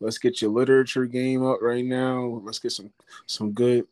[0.00, 2.40] let's get your literature game up right now.
[2.42, 2.90] Let's get some
[3.26, 3.86] some good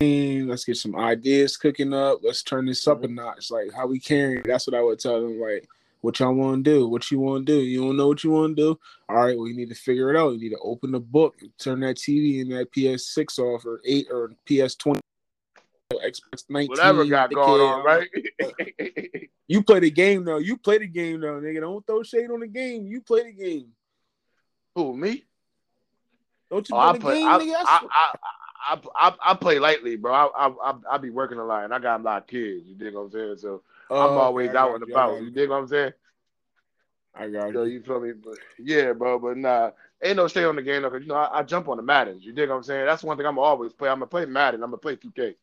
[0.00, 2.20] let's get some ideas cooking up.
[2.22, 3.16] Let's turn this up a mm-hmm.
[3.16, 3.50] notch.
[3.50, 4.42] Like how we carrying.
[4.44, 5.40] That's what I would tell them.
[5.40, 5.66] Like
[6.02, 6.88] what y'all want to do?
[6.88, 7.60] What you want to do?
[7.60, 8.80] You don't know what you want to do?
[9.08, 10.34] All right, well you need to figure it out.
[10.34, 14.06] You need to open the book, turn that TV and that PS6 off or eight
[14.10, 15.00] or PS20.
[15.90, 18.08] Xbox 19, Whatever got going on, right?
[19.48, 20.38] you play the game though.
[20.38, 21.60] You play the game though, nigga.
[21.60, 22.86] Don't throw shade on the game.
[22.86, 23.68] You play the game.
[24.76, 25.24] Who me?
[26.50, 27.18] Don't you Oh, I play the play.
[27.20, 27.64] game, I, nigga?
[27.66, 28.14] I, I,
[28.66, 30.12] I, I, I play lightly, bro.
[30.12, 32.64] I, I, I, I be working a lot, and I got a lot of kids.
[32.66, 33.36] You dig what I'm saying?
[33.38, 35.18] So I'm Oh, always out got and you, about.
[35.20, 35.30] You you.
[35.30, 35.92] dig what I'm saying?
[37.14, 37.52] I got you.
[37.54, 37.72] So you.
[37.74, 38.12] you feel me?
[38.12, 39.18] But yeah, bro.
[39.18, 39.70] But nah,
[40.02, 41.82] ain't no shade on the game though, cause you know I, I jump on the
[41.82, 42.24] Maddens.
[42.24, 42.86] You dig what I'm saying?
[42.86, 43.88] That's one thing I'm always play.
[43.88, 44.62] I'm gonna play Madden.
[44.62, 45.34] I'm gonna play 2K.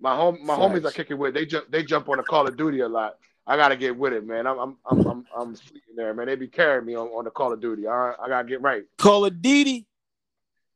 [0.00, 0.94] My home, my homies I Facts.
[0.94, 1.34] kick it with.
[1.34, 3.16] They jump, they jump on the Call of Duty a lot.
[3.46, 4.46] I gotta get with it, man.
[4.46, 6.26] I'm, I'm, I'm, I'm, I'm sleeping there, man.
[6.26, 7.86] They be carrying me on, on the Call of Duty.
[7.86, 9.86] All right, I gotta get right, Call of Duty.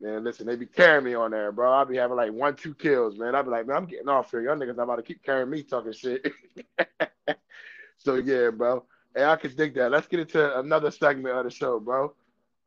[0.02, 0.24] Man.
[0.24, 1.72] Listen, they be carrying me on there, bro.
[1.72, 3.34] I be having like one, two kills, man.
[3.34, 4.42] I be like, man, I'm getting off here.
[4.42, 6.32] Y'all niggas about to keep carrying me talking shit.
[7.98, 8.84] so yeah, bro.
[9.14, 9.90] Hey, I can dig that.
[9.90, 12.12] Let's get into another segment of the show, bro.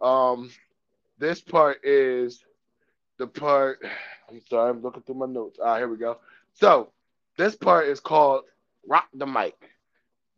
[0.02, 0.50] Um,
[1.18, 2.44] this part is
[3.18, 3.80] the part.
[4.30, 5.60] I'm sorry, I'm looking through my notes.
[5.64, 6.18] Ah, here we go.
[6.54, 6.92] So
[7.38, 8.46] this part is called
[8.88, 9.70] "Rock the Mic."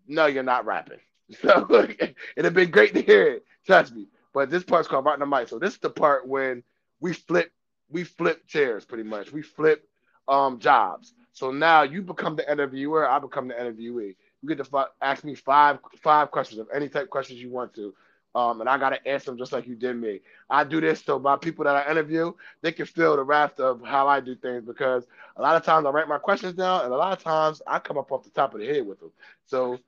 [0.08, 1.00] No, you're not rapping.
[1.42, 3.46] So it'd have been great to hear it.
[3.66, 4.08] Trust me.
[4.34, 6.64] But this part's called "Rock the Mic." So this is the part when
[7.00, 7.52] we flip,
[7.90, 9.32] we flip chairs, pretty much.
[9.32, 9.88] We flip
[10.28, 11.14] um jobs.
[11.34, 13.08] So now you become the interviewer.
[13.08, 14.16] I become the interviewee.
[14.42, 17.50] You get to fi- ask me five five questions of any type of questions you
[17.50, 17.94] want to.
[18.36, 20.22] Um, and I gotta answer them just like you did me.
[20.50, 23.82] I do this so my people that I interview, they can feel the wrath of
[23.84, 25.06] how I do things because
[25.38, 27.80] a lot of times I write my questions down, and a lot of times I
[27.80, 29.12] come up off the top of the head with them.
[29.46, 29.80] So,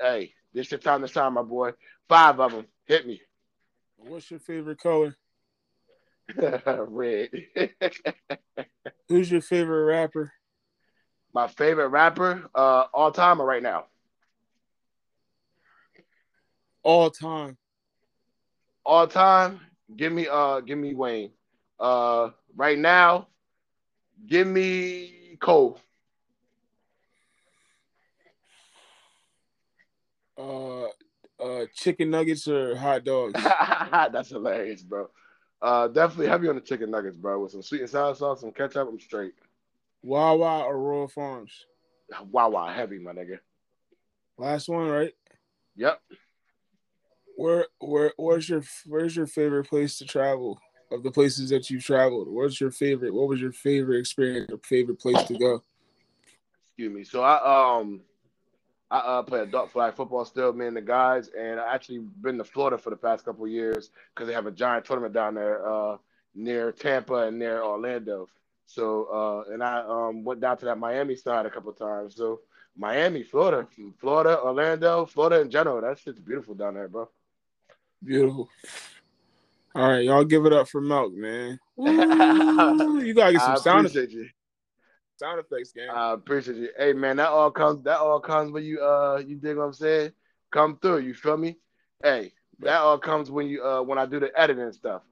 [0.00, 1.72] hey, this your time to shine, my boy.
[2.08, 3.22] Five of them, hit me.
[3.96, 5.16] What's your favorite color?
[6.66, 7.30] Red.
[9.08, 10.32] Who's your favorite rapper?
[11.34, 13.86] My favorite rapper, uh, all time or right now?
[16.82, 17.56] All time
[18.88, 19.60] all time,
[19.96, 21.30] give me uh give me Wayne.
[21.78, 23.28] Uh right now,
[24.26, 25.78] give me Cole.
[30.38, 30.84] Uh
[31.38, 33.34] uh chicken nuggets or hot dogs?
[33.92, 35.08] That's hilarious, bro.
[35.60, 37.40] Uh definitely heavy on the chicken nuggets, bro.
[37.40, 39.34] With some sweet and sour sauce, some ketchup, I'm straight.
[40.02, 41.66] Wawa or Royal Farms?
[42.30, 43.38] Wawa, heavy, my nigga.
[44.36, 45.12] Last one, right?
[45.76, 46.00] Yep.
[47.36, 50.60] Where where where's your where's your favorite place to travel?
[50.90, 53.12] Of the places that you've traveled, what's your favorite?
[53.12, 55.62] What was your favorite experience or favorite place to go?
[56.64, 57.04] Excuse me.
[57.04, 58.00] So I um
[58.90, 62.38] I uh, play adult flag football still, me and the guys, and I actually been
[62.38, 65.66] to Florida for the past couple years because they have a giant tournament down there
[65.68, 65.98] uh,
[66.34, 68.28] near Tampa and near Orlando.
[68.64, 72.16] So uh, and I um, went down to that Miami side a couple times.
[72.16, 72.40] So
[72.76, 73.66] Miami, Florida,
[73.98, 77.08] Florida, Orlando, Florida in general, that shit's beautiful down there, bro.
[78.02, 78.48] Beautiful.
[79.74, 81.58] All right, y'all give it up for Milk, man.
[81.80, 84.12] Ooh, you gotta get some sound effects.
[84.12, 84.28] You.
[85.18, 85.90] Sound effects, game.
[85.92, 86.68] I appreciate you.
[86.78, 89.72] Hey man, that all comes that all comes when you uh you dig what I'm
[89.72, 90.12] saying?
[90.52, 91.56] Come through, you feel me?
[92.04, 95.02] Hey, that all comes when you uh when I do the editing stuff.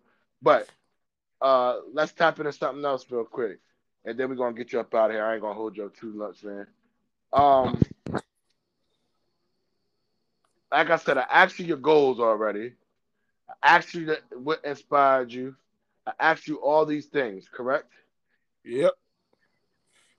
[0.41, 0.69] But
[1.41, 3.59] uh let's tap into something else real quick.
[4.05, 5.25] And then we're gonna get you up out of here.
[5.25, 6.69] I ain't gonna hold you up too much, man.
[7.33, 7.81] Um
[10.71, 12.75] like I said, I asked you your goals already.
[13.49, 15.57] I asked you that what inspired you.
[16.07, 17.93] I asked you all these things, correct?
[18.65, 18.93] Yep.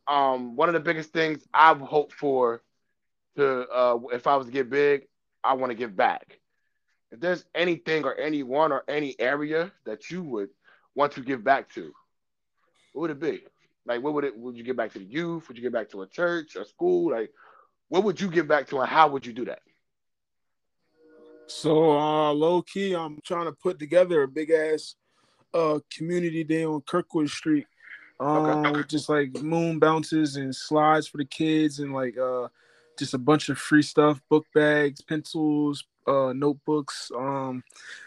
[0.08, 2.62] Um, one of the biggest things I've hoped for
[3.36, 5.08] to uh if I was to get big,
[5.44, 6.40] I want to give back.
[7.12, 10.50] If there's anything or anyone or any area that you would
[10.96, 11.94] want to give back to,
[12.94, 13.44] what would it be?
[13.86, 14.38] Like, what would it?
[14.38, 15.48] Would you give back to the youth?
[15.48, 17.12] Would you give back to a church, a school?
[17.12, 17.32] Like,
[17.90, 19.62] what would you give back to, and how would you do that?
[21.48, 24.96] So uh low key, I'm trying to put together a big ass
[25.54, 27.68] uh community day on Kirkwood Street.
[28.20, 28.72] Um okay.
[28.72, 32.48] with just like moon bounces and slides for the kids and like uh
[32.98, 37.64] just a bunch of free stuff, book bags, pencils, uh notebooks, um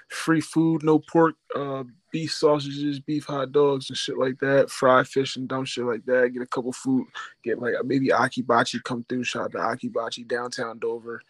[0.09, 5.07] free food, no pork, uh beef sausages, beef hot dogs and shit like that, fried
[5.07, 6.31] fish and dumb shit like that.
[6.33, 7.07] Get a couple food,
[7.45, 11.23] get like maybe Akibachi come through, shout out to Akibachi downtown Dover.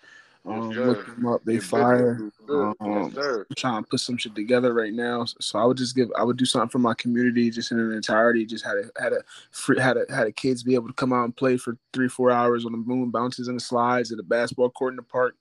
[0.47, 1.45] Um, yes, look them up.
[1.45, 2.19] They fire.
[2.49, 5.27] Um, yes, I'm trying to put some shit together right now.
[5.27, 6.09] So I would just give.
[6.17, 8.47] I would do something for my community, just in an entirety.
[8.47, 11.13] Just had a had a free had a had a kids be able to come
[11.13, 14.17] out and play for three four hours on the moon bounces and the slides at
[14.17, 15.37] the basketball court in the park,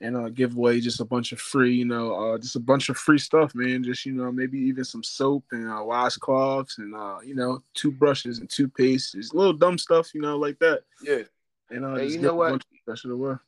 [0.00, 2.88] and uh, give away just a bunch of free, you know, uh, just a bunch
[2.88, 3.84] of free stuff, man.
[3.84, 8.38] Just you know, maybe even some soap and uh, washcloths and uh, you know, toothbrushes
[8.38, 10.84] and toothpaste, just little dumb stuff, you know, like that.
[11.02, 11.24] Yeah.
[11.68, 12.64] And uh, hey, you know what?
[12.86, 13.38] That should have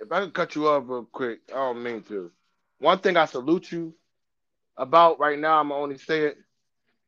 [0.00, 2.30] if I could cut you off real quick, I don't mean to.
[2.78, 3.94] One thing I salute you
[4.76, 6.38] about right now, I'm gonna only say it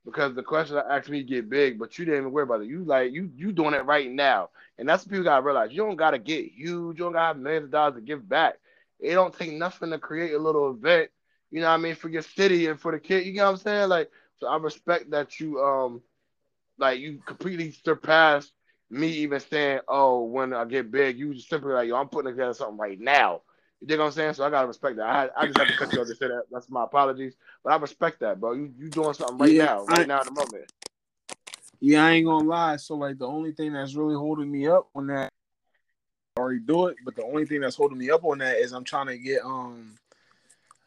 [0.05, 2.69] because the question I asked me get big, but you didn't even worry about it.
[2.69, 5.71] You like you you doing it right now, and that's what people gotta realize.
[5.73, 6.99] You don't gotta get huge.
[6.99, 8.59] You don't gotta have millions of dollars to give back.
[9.01, 11.11] It don't take nothing to create a little event.
[11.51, 13.27] You know what I mean for your city and for the kid.
[13.27, 13.89] You know what I'm saying?
[13.89, 16.03] Like so, I respect that you um
[16.79, 18.53] like you completely surpassed
[18.93, 22.31] me even saying, "Oh, when I get big," you just simply like, "Yo, I'm putting
[22.31, 23.41] together something right now."
[23.81, 24.35] You dig what I'm saying?
[24.35, 25.07] So I gotta respect that.
[25.07, 26.45] I, I just have to cut you off to say that.
[26.53, 27.35] That's my apologies,
[27.65, 28.53] but I respect that, bro.
[28.53, 30.71] You you doing something right yeah, now, right I, now at the moment.
[31.81, 32.77] Yeah, I ain't gonna lie.
[32.77, 35.31] So like, the only thing that's really holding me up on that,
[36.37, 38.73] I already do it, but the only thing that's holding me up on that is
[38.73, 39.97] I'm trying to get um.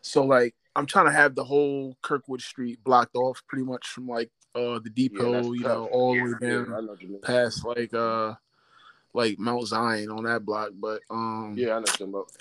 [0.01, 4.07] So like, I'm trying to have the whole Kirkwood Street blocked off pretty much from
[4.07, 8.33] like uh the depot, yeah, you know, all the way down yeah, past like uh
[9.13, 10.71] like Mount Zion on that block.
[10.75, 12.31] But um yeah, I know about.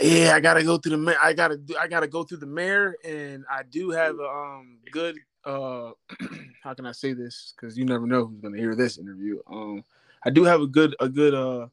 [0.00, 1.16] Yeah, I gotta go through the mayor.
[1.20, 4.78] I gotta do I gotta go through the mayor, and I do have a um
[4.92, 5.90] good uh
[6.62, 7.54] how can I say this?
[7.56, 9.40] Because you never know who's gonna hear this interview.
[9.50, 9.84] Um,
[10.24, 11.68] I do have a good a good uh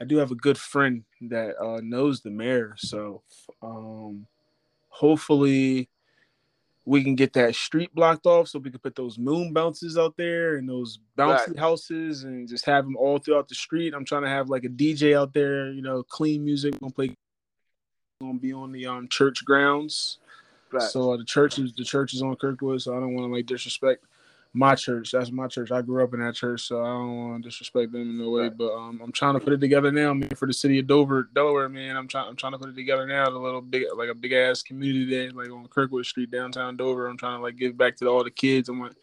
[0.00, 3.22] I do have a good friend that uh knows the mayor, so
[3.62, 4.26] um
[4.88, 5.88] hopefully
[6.88, 10.16] we can get that street blocked off so we can put those moon bounces out
[10.16, 11.58] there and those bouncy right.
[11.58, 13.92] houses and just have them all throughout the street.
[13.92, 17.14] I'm trying to have like a DJ out there, you know, clean music, gonna play
[18.22, 20.16] gonna be on the um church grounds.
[20.78, 23.34] So uh, the church is the church is on Kirkwood, so I don't want to
[23.34, 24.04] like disrespect
[24.58, 25.12] my church.
[25.12, 25.70] That's my church.
[25.70, 28.30] I grew up in that church, so I don't want to disrespect them in no
[28.30, 28.48] way.
[28.48, 30.10] But um, I'm trying to put it together now.
[30.10, 31.96] I mean, for the city of Dover, Delaware, man.
[31.96, 32.28] I'm trying.
[32.28, 33.28] I'm trying to put it together now.
[33.28, 37.06] A little big, like a big ass community there, like on Kirkwood Street, downtown Dover.
[37.06, 38.68] I'm trying to like give back to all the kids.
[38.68, 38.96] I want,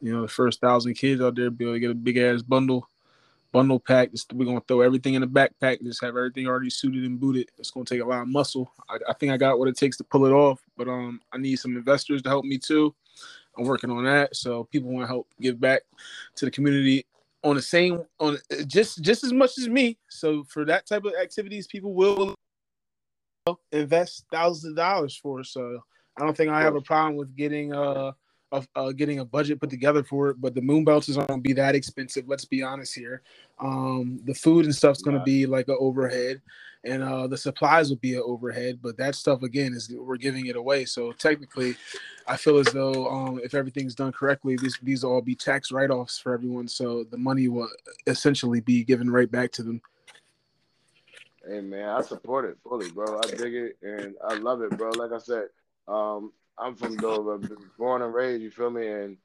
[0.00, 2.42] you know, the first thousand kids out there be able to get a big ass
[2.42, 2.88] bundle,
[3.52, 4.10] bundle pack.
[4.34, 5.84] We're gonna throw everything in the backpack.
[5.84, 7.48] Just have everything already suited and booted.
[7.58, 8.72] It's gonna take a lot of muscle.
[8.88, 11.38] I, I think I got what it takes to pull it off, but um, I
[11.38, 12.92] need some investors to help me too.
[13.56, 14.36] I'm working on that.
[14.36, 15.82] So people want to help give back
[16.36, 17.06] to the community
[17.44, 19.98] on the same on just just as much as me.
[20.08, 22.34] So for that type of activities, people will
[23.72, 25.44] invest thousands of dollars for.
[25.44, 25.80] So
[26.16, 28.12] I don't think I have a problem with getting uh
[28.52, 31.38] of uh, getting a budget put together for it, but the moon belts is gonna
[31.38, 32.28] be that expensive.
[32.28, 33.22] Let's be honest here.
[33.58, 36.40] Um, the food and stuff's gonna be like an overhead,
[36.86, 38.78] and uh, the supplies will be an overhead.
[38.80, 40.84] But that stuff again is we're giving it away.
[40.84, 41.76] So technically,
[42.26, 45.90] I feel as though um, if everything's done correctly, these these all be tax write
[45.90, 46.68] offs for everyone.
[46.68, 47.68] So the money will
[48.06, 49.80] essentially be given right back to them.
[51.46, 53.18] Hey man, I support it fully, bro.
[53.18, 54.90] I dig it and I love it, bro.
[54.90, 55.44] Like I said,
[55.86, 57.38] um, I'm from Dover,
[57.78, 58.42] born and raised.
[58.42, 58.86] You feel me?
[58.88, 59.16] And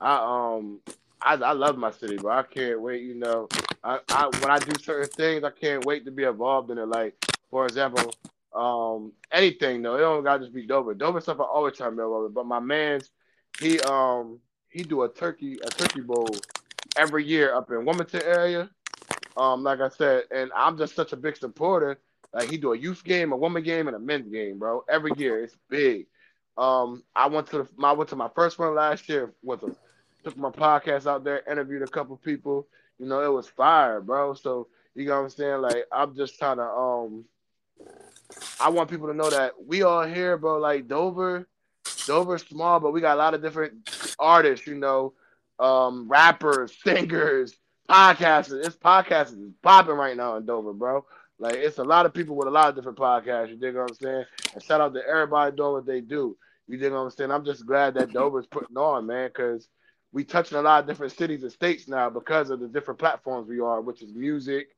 [0.00, 0.16] I
[0.56, 0.80] um
[1.24, 2.32] I, I love my city, bro.
[2.32, 3.02] I can't wait.
[3.02, 3.48] You know,
[3.84, 6.88] I, I when I do certain things, I can't wait to be involved in it.
[6.88, 7.14] Like
[7.50, 8.12] for example,
[8.54, 9.96] um anything though.
[9.96, 10.94] It don't gotta just be Dover.
[10.94, 12.34] Dover stuff I always try to be involved.
[12.34, 13.10] But my man's
[13.60, 16.28] he um he do a turkey a turkey bowl
[16.96, 18.70] every year up in Wilmington area.
[19.36, 21.98] Um, like I said, and I'm just such a big supporter.
[22.34, 24.84] Like he do a youth game, a woman game, and a men's game, bro.
[24.88, 26.06] Every year, it's big.
[26.56, 29.74] Um, I went to the, I went to my first one last year with him.
[30.24, 32.66] Took my podcast out there, interviewed a couple people.
[32.98, 34.34] You know, it was fire, bro.
[34.34, 35.60] So you know what I'm saying?
[35.62, 37.24] Like I'm just trying to um
[38.60, 40.58] I want people to know that we all here, bro.
[40.58, 41.48] Like Dover,
[42.06, 45.14] Dover's small, but we got a lot of different artists, you know,
[45.58, 47.54] um, rappers, singers,
[47.88, 48.62] podcasters.
[48.62, 51.04] This podcast is popping right now in Dover, bro.
[51.38, 53.50] Like it's a lot of people with a lot of different podcasts.
[53.50, 54.24] You dig what I'm saying?
[54.54, 56.36] And shout out to everybody doing what they do.
[56.68, 57.32] You dig what I'm saying?
[57.32, 59.68] I'm just glad that Dover's putting on, man, because
[60.12, 63.48] we touching a lot of different cities and states now because of the different platforms
[63.48, 64.68] we are, which is music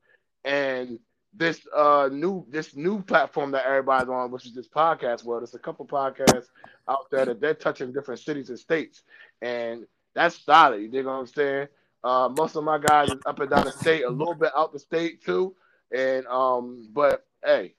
[0.45, 0.99] and
[1.37, 5.43] this uh new this new platform that everybody's on, which is this podcast world.
[5.43, 6.47] There's a couple podcasts
[6.89, 9.03] out there that they're touching different cities and states,
[9.43, 10.81] and that's solid.
[10.81, 11.69] You dig what I'm saying?
[12.05, 14.73] Uh, most of my guys is up and down the state, a little bit out
[14.73, 15.57] the state too,
[15.93, 17.75] and um, but hey,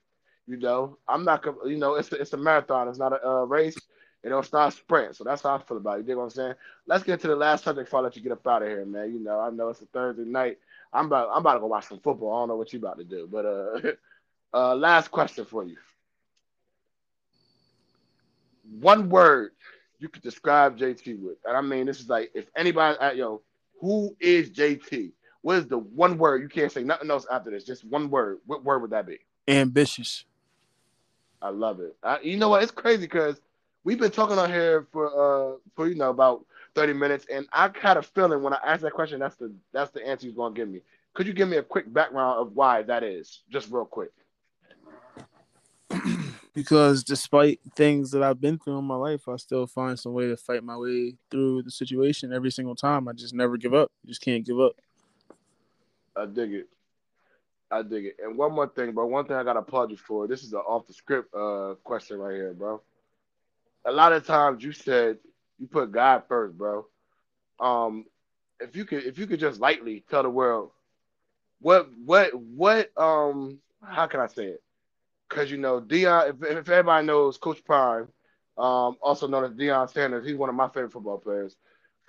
[0.47, 2.89] you know, I'm not you know, it's a, it's a marathon.
[2.89, 3.78] It's not a uh, race.
[4.26, 5.15] You know, it's not a sprint.
[5.15, 6.01] So that's how I feel about it.
[6.01, 6.55] You dig what I'm saying?
[6.88, 8.84] Let's get to the last subject before I let you get up out of here,
[8.84, 9.13] man.
[9.13, 10.57] You know, I know it's a Thursday night.
[10.91, 12.36] I'm about I'm about to go watch some football.
[12.36, 13.91] I don't know what you're about to do, but uh,
[14.57, 15.78] uh, last question for you.
[18.80, 19.51] One word
[19.99, 23.43] you could describe JT with, and I mean this is like if anybody, uh, yo,
[23.80, 25.11] who is JT?
[25.43, 27.63] What is the one word you can't say nothing else after this?
[27.63, 28.39] Just one word.
[28.47, 29.19] What word would that be?
[29.47, 30.26] Ambitious.
[31.43, 31.95] I love it.
[32.01, 32.63] I, you know what?
[32.63, 33.39] It's crazy because
[33.86, 37.71] we've been talking on here for uh for you know about 30 minutes, and I
[37.81, 40.53] had a feeling when I asked that question, that's the that's the answer he's gonna
[40.53, 40.81] give me.
[41.13, 44.11] Could you give me a quick background of why that is, just real quick?
[46.53, 50.27] because despite things that I've been through in my life, I still find some way
[50.27, 53.07] to fight my way through the situation every single time.
[53.07, 53.91] I just never give up.
[54.03, 54.73] You just can't give up.
[56.17, 56.69] I dig it.
[57.71, 58.17] I dig it.
[58.21, 59.05] And one more thing, bro.
[59.05, 60.27] One thing I gotta applaud you for.
[60.27, 62.81] This is an off the script uh question right here, bro.
[63.86, 65.17] A lot of times you said
[65.59, 66.86] you put God first, bro.
[67.59, 68.05] Um,
[68.59, 70.71] if you could, if you could just lightly tell the world
[71.59, 74.63] what, what, what, um, how can I say it?
[75.29, 76.29] Because you know, Deion.
[76.29, 78.07] If, if everybody knows Coach Prime,
[78.57, 81.55] um, also known as Deion Sanders, he's one of my favorite football players.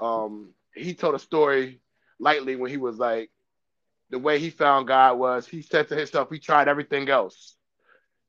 [0.00, 1.80] Um, he told a story
[2.18, 3.30] lightly when he was like,
[4.10, 7.56] the way he found God was he said to himself, he tried everything else.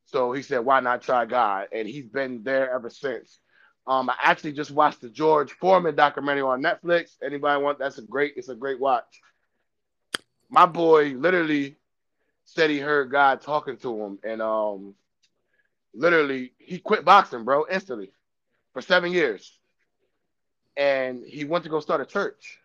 [0.07, 1.67] So he said, why not try God?
[1.73, 3.39] And he's been there ever since.
[3.85, 7.11] Um, I actually just watched the George Foreman documentary on Netflix.
[7.23, 7.79] Anybody want?
[7.79, 8.33] That's a great.
[8.35, 9.21] It's a great watch.
[10.49, 11.75] My boy literally
[12.45, 14.95] said he heard God talking to him, and um,
[15.93, 18.11] literally he quit boxing, bro, instantly
[18.73, 19.57] for seven years,
[20.77, 22.59] and he went to go start a church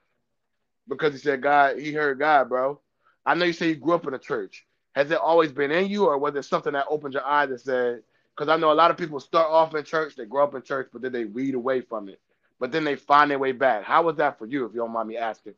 [0.89, 1.79] because he said God.
[1.79, 2.81] He heard God, bro.
[3.27, 4.65] I know you say you grew up in a church.
[4.95, 7.61] Has it always been in you, or was it something that opened your eyes and
[7.61, 8.03] said,
[8.37, 10.63] because I know a lot of people start off in church, they grow up in
[10.63, 12.21] church, but then they weed away from it.
[12.59, 13.85] But then they find their way back.
[13.85, 15.55] How was that for you, if you don't mind me asking?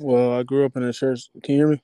[0.00, 1.28] Well, I grew up in a church.
[1.42, 1.82] Can you hear me?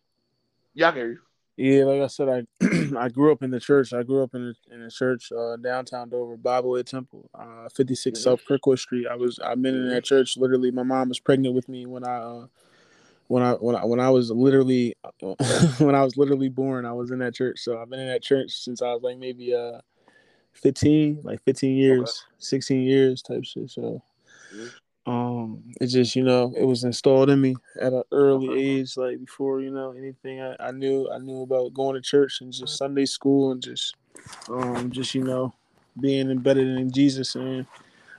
[0.75, 1.19] Yeah, I can hear you.
[1.57, 3.93] Yeah, like I said, I I grew up in the church.
[3.93, 7.69] I grew up in a, in a church uh, downtown Dover, Bible Way Temple, uh,
[7.69, 8.23] 56 mm-hmm.
[8.23, 9.07] South Kirkwood Street.
[9.07, 10.39] I was I've been in that church.
[10.39, 12.47] Literally, my mom was pregnant with me when I uh,
[13.31, 14.97] when I when I when I was literally
[15.79, 16.85] when I was literally born.
[16.85, 17.61] I was in that church.
[17.61, 19.79] So I've been in that church since I was like maybe uh
[20.55, 22.37] 15, like 15 years, okay.
[22.39, 23.71] 16 years type shit.
[23.71, 24.03] So.
[24.53, 24.67] Mm-hmm
[25.07, 29.19] um it just you know it was installed in me at an early age like
[29.19, 32.77] before you know anything I, I knew i knew about going to church and just
[32.77, 33.97] sunday school and just
[34.51, 35.55] um just you know
[35.99, 37.65] being embedded in jesus and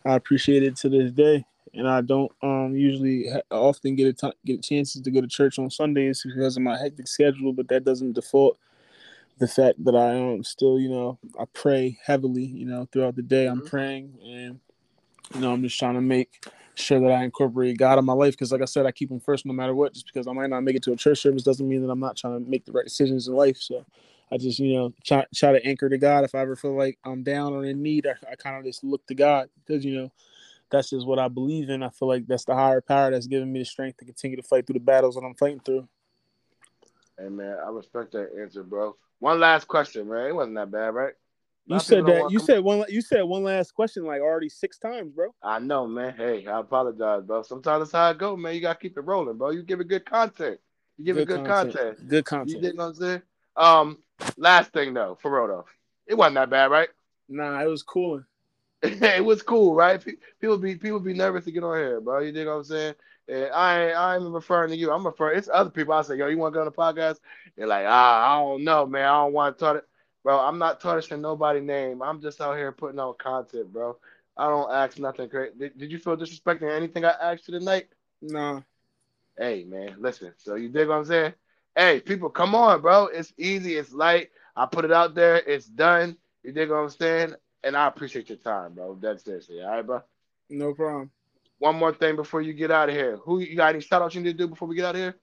[0.04, 4.14] i appreciate it to this day and i don't um usually ha- often get a
[4.14, 7.68] t- get chances to go to church on sundays because of my hectic schedule but
[7.68, 8.58] that doesn't default
[9.40, 13.16] the fact that i am um, still you know i pray heavily you know throughout
[13.16, 13.68] the day i'm mm-hmm.
[13.68, 14.60] praying and
[15.34, 16.46] you know i'm just trying to make
[16.76, 19.20] sure that I incorporate God in my life because, like I said, I keep Him
[19.20, 19.94] first no matter what.
[19.94, 22.00] Just because I might not make it to a church service doesn't mean that I'm
[22.00, 23.58] not trying to make the right decisions in life.
[23.58, 23.86] So
[24.32, 26.24] I just, you know, try, try to anchor to God.
[26.24, 28.84] If I ever feel like I'm down or in need, I, I kind of just
[28.84, 30.12] look to God because, you know,
[30.72, 31.84] that's just what I believe in.
[31.84, 34.44] I feel like that's the higher power that's giving me the strength to continue to
[34.44, 35.88] fight through the battles that I'm fighting through.
[37.20, 38.96] Hey man, I respect that answer, bro.
[39.20, 40.28] One last question, man.
[40.28, 41.14] It wasn't that bad, right?
[41.68, 42.32] You said that.
[42.32, 42.84] You said one.
[42.90, 45.28] You said one last question like already six times, bro.
[45.44, 46.16] I know, man.
[46.18, 47.44] Hey, I apologize, bro.
[47.44, 48.56] Sometimes that's how I go, man.
[48.56, 49.52] You gotta keep it rolling, bro.
[49.52, 50.60] You give it good content.
[50.98, 51.74] You give good it good content.
[51.74, 52.08] content.
[52.10, 52.50] Good content.
[52.50, 53.22] You did what I'm saying?
[53.56, 53.98] Um,
[54.38, 55.66] last thing though, for real though,
[56.08, 56.90] it wasn't that bad, right?
[57.30, 58.24] Nah, it was cool.
[58.84, 60.04] it was cool, right?
[60.40, 62.20] People be people be nervous to get on here, bro.
[62.20, 62.96] You dig what I'm saying?
[63.28, 64.92] And I ain't, I ain't referring to you.
[64.92, 65.38] I'm referring.
[65.38, 65.94] It's other people.
[65.94, 67.20] I say, yo, you want to go on the podcast?
[67.56, 69.06] They're like, ah, I don't know, man.
[69.06, 69.86] I don't want to talk it
[70.24, 70.40] bro.
[70.40, 72.02] I'm not tarnishing nobody name.
[72.02, 73.98] I'm just out here putting out content, bro.
[74.38, 75.58] I don't ask nothing great.
[75.60, 77.88] Did, did you feel disrespecting anything I asked you tonight?
[78.22, 78.64] No.
[79.38, 80.34] Hey man, listen.
[80.38, 81.34] So you dig what I'm saying?
[81.76, 83.06] Hey, people, come on, bro.
[83.06, 83.76] It's easy.
[83.78, 84.30] It's light.
[84.56, 85.38] I put it out there.
[85.38, 86.18] It's done.
[86.44, 87.36] You dig what I'm saying?
[87.64, 88.98] And I appreciate your time, bro.
[89.00, 89.62] That's seriously.
[89.62, 90.02] All right, bro.
[90.50, 91.12] No problem.
[91.60, 93.18] One more thing before you get out of here.
[93.18, 95.02] Who you got any shout outs you need to do before we get out of
[95.02, 95.16] here?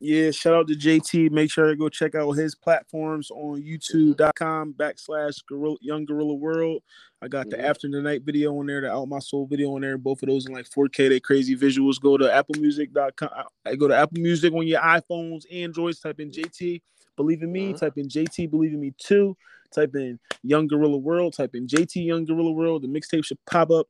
[0.00, 1.30] Yeah, shout out to JT.
[1.30, 6.82] Make sure to go check out his platforms on youtube.com backslash gorilla, young gorilla world.
[7.22, 7.66] I got the mm-hmm.
[7.66, 9.96] after the night video on there, the out my soul video on there.
[9.96, 11.08] Both of those in like 4K.
[11.08, 12.00] They crazy visuals.
[12.00, 13.30] Go to applemusic.com.
[13.64, 16.82] I go to Apple Music on your iPhones, Androids, type in JT.
[17.16, 17.76] Believe in me, mm-hmm.
[17.76, 19.36] type in JT, believe in me too.
[19.74, 22.82] Type in Young Gorilla World, type in JT Young Gorilla World.
[22.82, 23.88] The mixtape should pop up.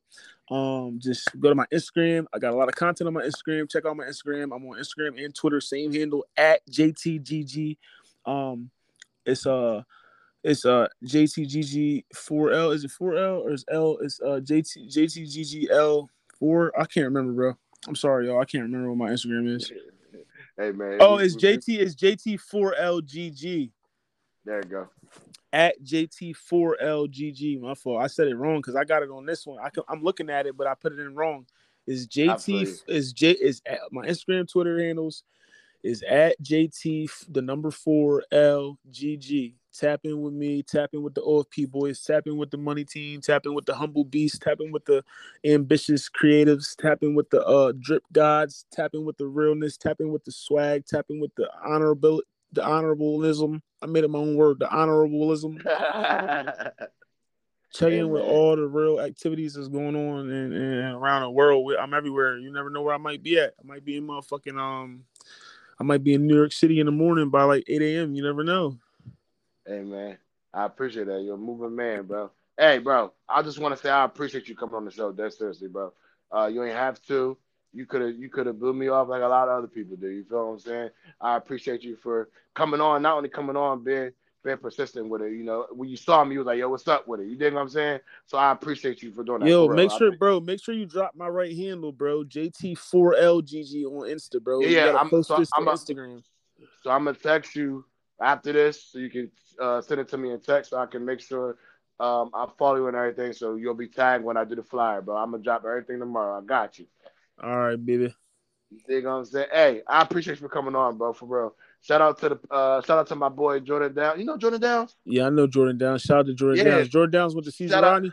[0.49, 2.25] Um, just go to my Instagram.
[2.33, 3.69] I got a lot of content on my Instagram.
[3.69, 4.55] Check out my Instagram.
[4.55, 7.77] I'm on Instagram and Twitter, same handle at JTGG.
[8.25, 8.71] Um,
[9.25, 9.83] it's uh
[10.43, 12.73] it's uh JTGG4L.
[12.73, 13.97] Is it 4L or is L?
[14.01, 16.69] It's uh JT JTGGL4.
[16.77, 17.53] I can't remember, bro.
[17.87, 18.41] I'm sorry, y'all.
[18.41, 19.71] I can't remember what my Instagram is.
[20.57, 20.97] Hey man.
[20.99, 21.79] Oh, it's JT.
[21.79, 23.71] It's JT4LGG.
[24.45, 24.89] There you go
[25.53, 27.61] at JT4LGG.
[27.61, 28.01] My fault.
[28.01, 29.59] I said it wrong because I got it on this one.
[29.59, 31.45] I am looking at it, but I put it in wrong.
[31.87, 35.23] Is JT is J is at my Instagram, Twitter handles
[35.85, 39.53] is at JT the number four LGG.
[39.77, 42.83] Tap in with me, tap in with the OFP boys, tap in with the money
[42.85, 45.03] team, tap in with the humble beast, tap in with the
[45.45, 49.97] ambitious creatives, tap in with the uh drip gods, tap in with the realness, tap
[49.99, 52.21] in with the swag, tap in with the honorability,
[52.55, 53.61] the honorableism.
[53.81, 55.61] I made it my own word, the honorableism.
[57.73, 61.73] Check in with all the real activities that's going on and, and around the world.
[61.77, 62.37] I'm everywhere.
[62.37, 63.53] You never know where I might be at.
[63.61, 65.03] I might be in motherfucking um,
[65.79, 68.15] I might be in New York City in the morning by like 8 a.m.
[68.15, 68.77] You never know.
[69.65, 70.17] Hey man,
[70.53, 71.21] I appreciate that.
[71.21, 72.31] You're a moving man, bro.
[72.57, 75.11] Hey, bro, I just want to say I appreciate you coming on the show.
[75.11, 75.91] That's seriously, bro.
[76.31, 77.37] Uh, you ain't have to
[77.75, 79.97] you could have you could have blew me off like a lot of other people
[79.97, 80.07] do.
[80.07, 80.89] You feel what I'm saying?
[81.19, 84.11] I appreciate you for coming on, not only coming on, being
[84.43, 85.33] being persistent with it.
[85.33, 87.35] You know, when you saw me, you was like, "Yo, what's up with it?" You
[87.35, 87.99] dig what I'm saying?
[88.27, 89.49] So I appreciate you for doing that.
[89.49, 92.23] Yo, make sure, bro, make sure you drop my right handle, bro.
[92.23, 94.61] JT4LGG on Insta, bro.
[94.61, 96.23] Yeah, yeah I'm post so this I'm to a, Instagram.
[96.83, 97.83] So I'm gonna text you
[98.21, 101.03] after this, so you can uh, send it to me in text, so I can
[101.03, 101.57] make sure
[101.99, 103.33] um, I follow you and everything.
[103.33, 105.17] So you'll be tagged when I do the flyer, bro.
[105.17, 106.39] I'm gonna drop everything tomorrow.
[106.39, 106.85] I got you.
[107.41, 108.13] All right, baby.
[108.71, 109.47] You dig what I'm saying?
[109.51, 111.13] Hey, I appreciate you for coming on, bro.
[111.13, 111.55] For real.
[111.81, 114.19] Shout out to the uh shout out to my boy Jordan Downs.
[114.19, 114.95] You know Jordan Downs?
[115.05, 116.01] Yeah, I know Jordan Downs.
[116.01, 116.77] Shout out to Jordan yeah.
[116.77, 116.89] Downs.
[116.89, 118.11] Jordan Downs with the season Ronnie.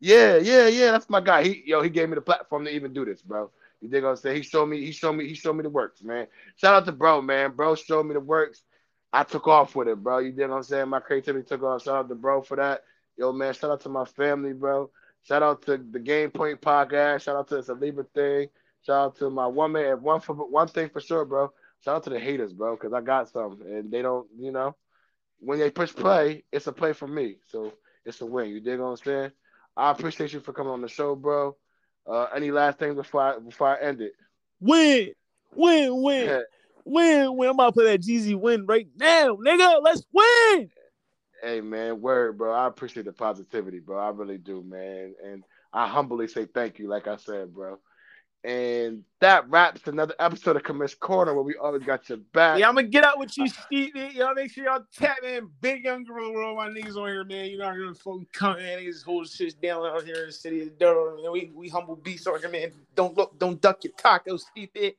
[0.00, 0.92] Yeah, yeah, yeah.
[0.92, 1.44] That's my guy.
[1.44, 3.50] He yo, he gave me the platform to even do this, bro.
[3.80, 4.36] You dig what I'm saying?
[4.36, 6.26] He showed me, he showed me, he showed me the works, man.
[6.56, 7.52] Shout out to bro, man.
[7.52, 8.62] Bro showed me the works.
[9.12, 10.18] I took off with it, bro.
[10.18, 10.88] You dig what I'm saying?
[10.88, 11.82] My creativity took off.
[11.82, 12.82] Shout out to bro for that.
[13.18, 14.90] Yo, man, shout out to my family, bro.
[15.26, 17.22] Shout out to the Game Point podcast.
[17.22, 18.48] Shout out to the Libra thing.
[18.82, 19.84] Shout out to my woman.
[19.84, 21.52] And one for one thing for sure, bro.
[21.84, 24.76] Shout out to the haters, bro, because I got some, and they don't, you know,
[25.40, 27.72] when they push play, it's a play for me, so
[28.04, 28.50] it's a win.
[28.50, 29.32] You dig what I'm saying?
[29.76, 31.56] I appreciate you for coming on the show, bro.
[32.06, 34.12] Uh, any last things before I before I end it?
[34.60, 35.10] Win,
[35.54, 36.44] win, win,
[36.84, 37.48] win, win.
[37.48, 39.82] I'm about to play that Jeezy win right now, nigga.
[39.82, 40.70] Let's win.
[41.42, 42.52] Hey man, word, bro.
[42.52, 43.98] I appreciate the positivity, bro.
[43.98, 45.14] I really do, man.
[45.24, 47.78] And I humbly say thank you, like I said, bro.
[48.44, 52.60] And that wraps another episode of Commish Corner where we always got your back.
[52.60, 53.96] Yeah, I'm gonna get out with you, Steve.
[54.14, 55.50] Y'all make sure y'all tap in.
[55.60, 57.46] Big young girl all my niggas on here, man.
[57.46, 60.32] You know I'm gonna fucking come in, niggas hold shit down out here in the
[60.32, 61.32] city of Durham.
[61.32, 62.70] We we humble beasts on here, man.
[62.94, 64.94] Don't look, don't duck your tacos, Steve.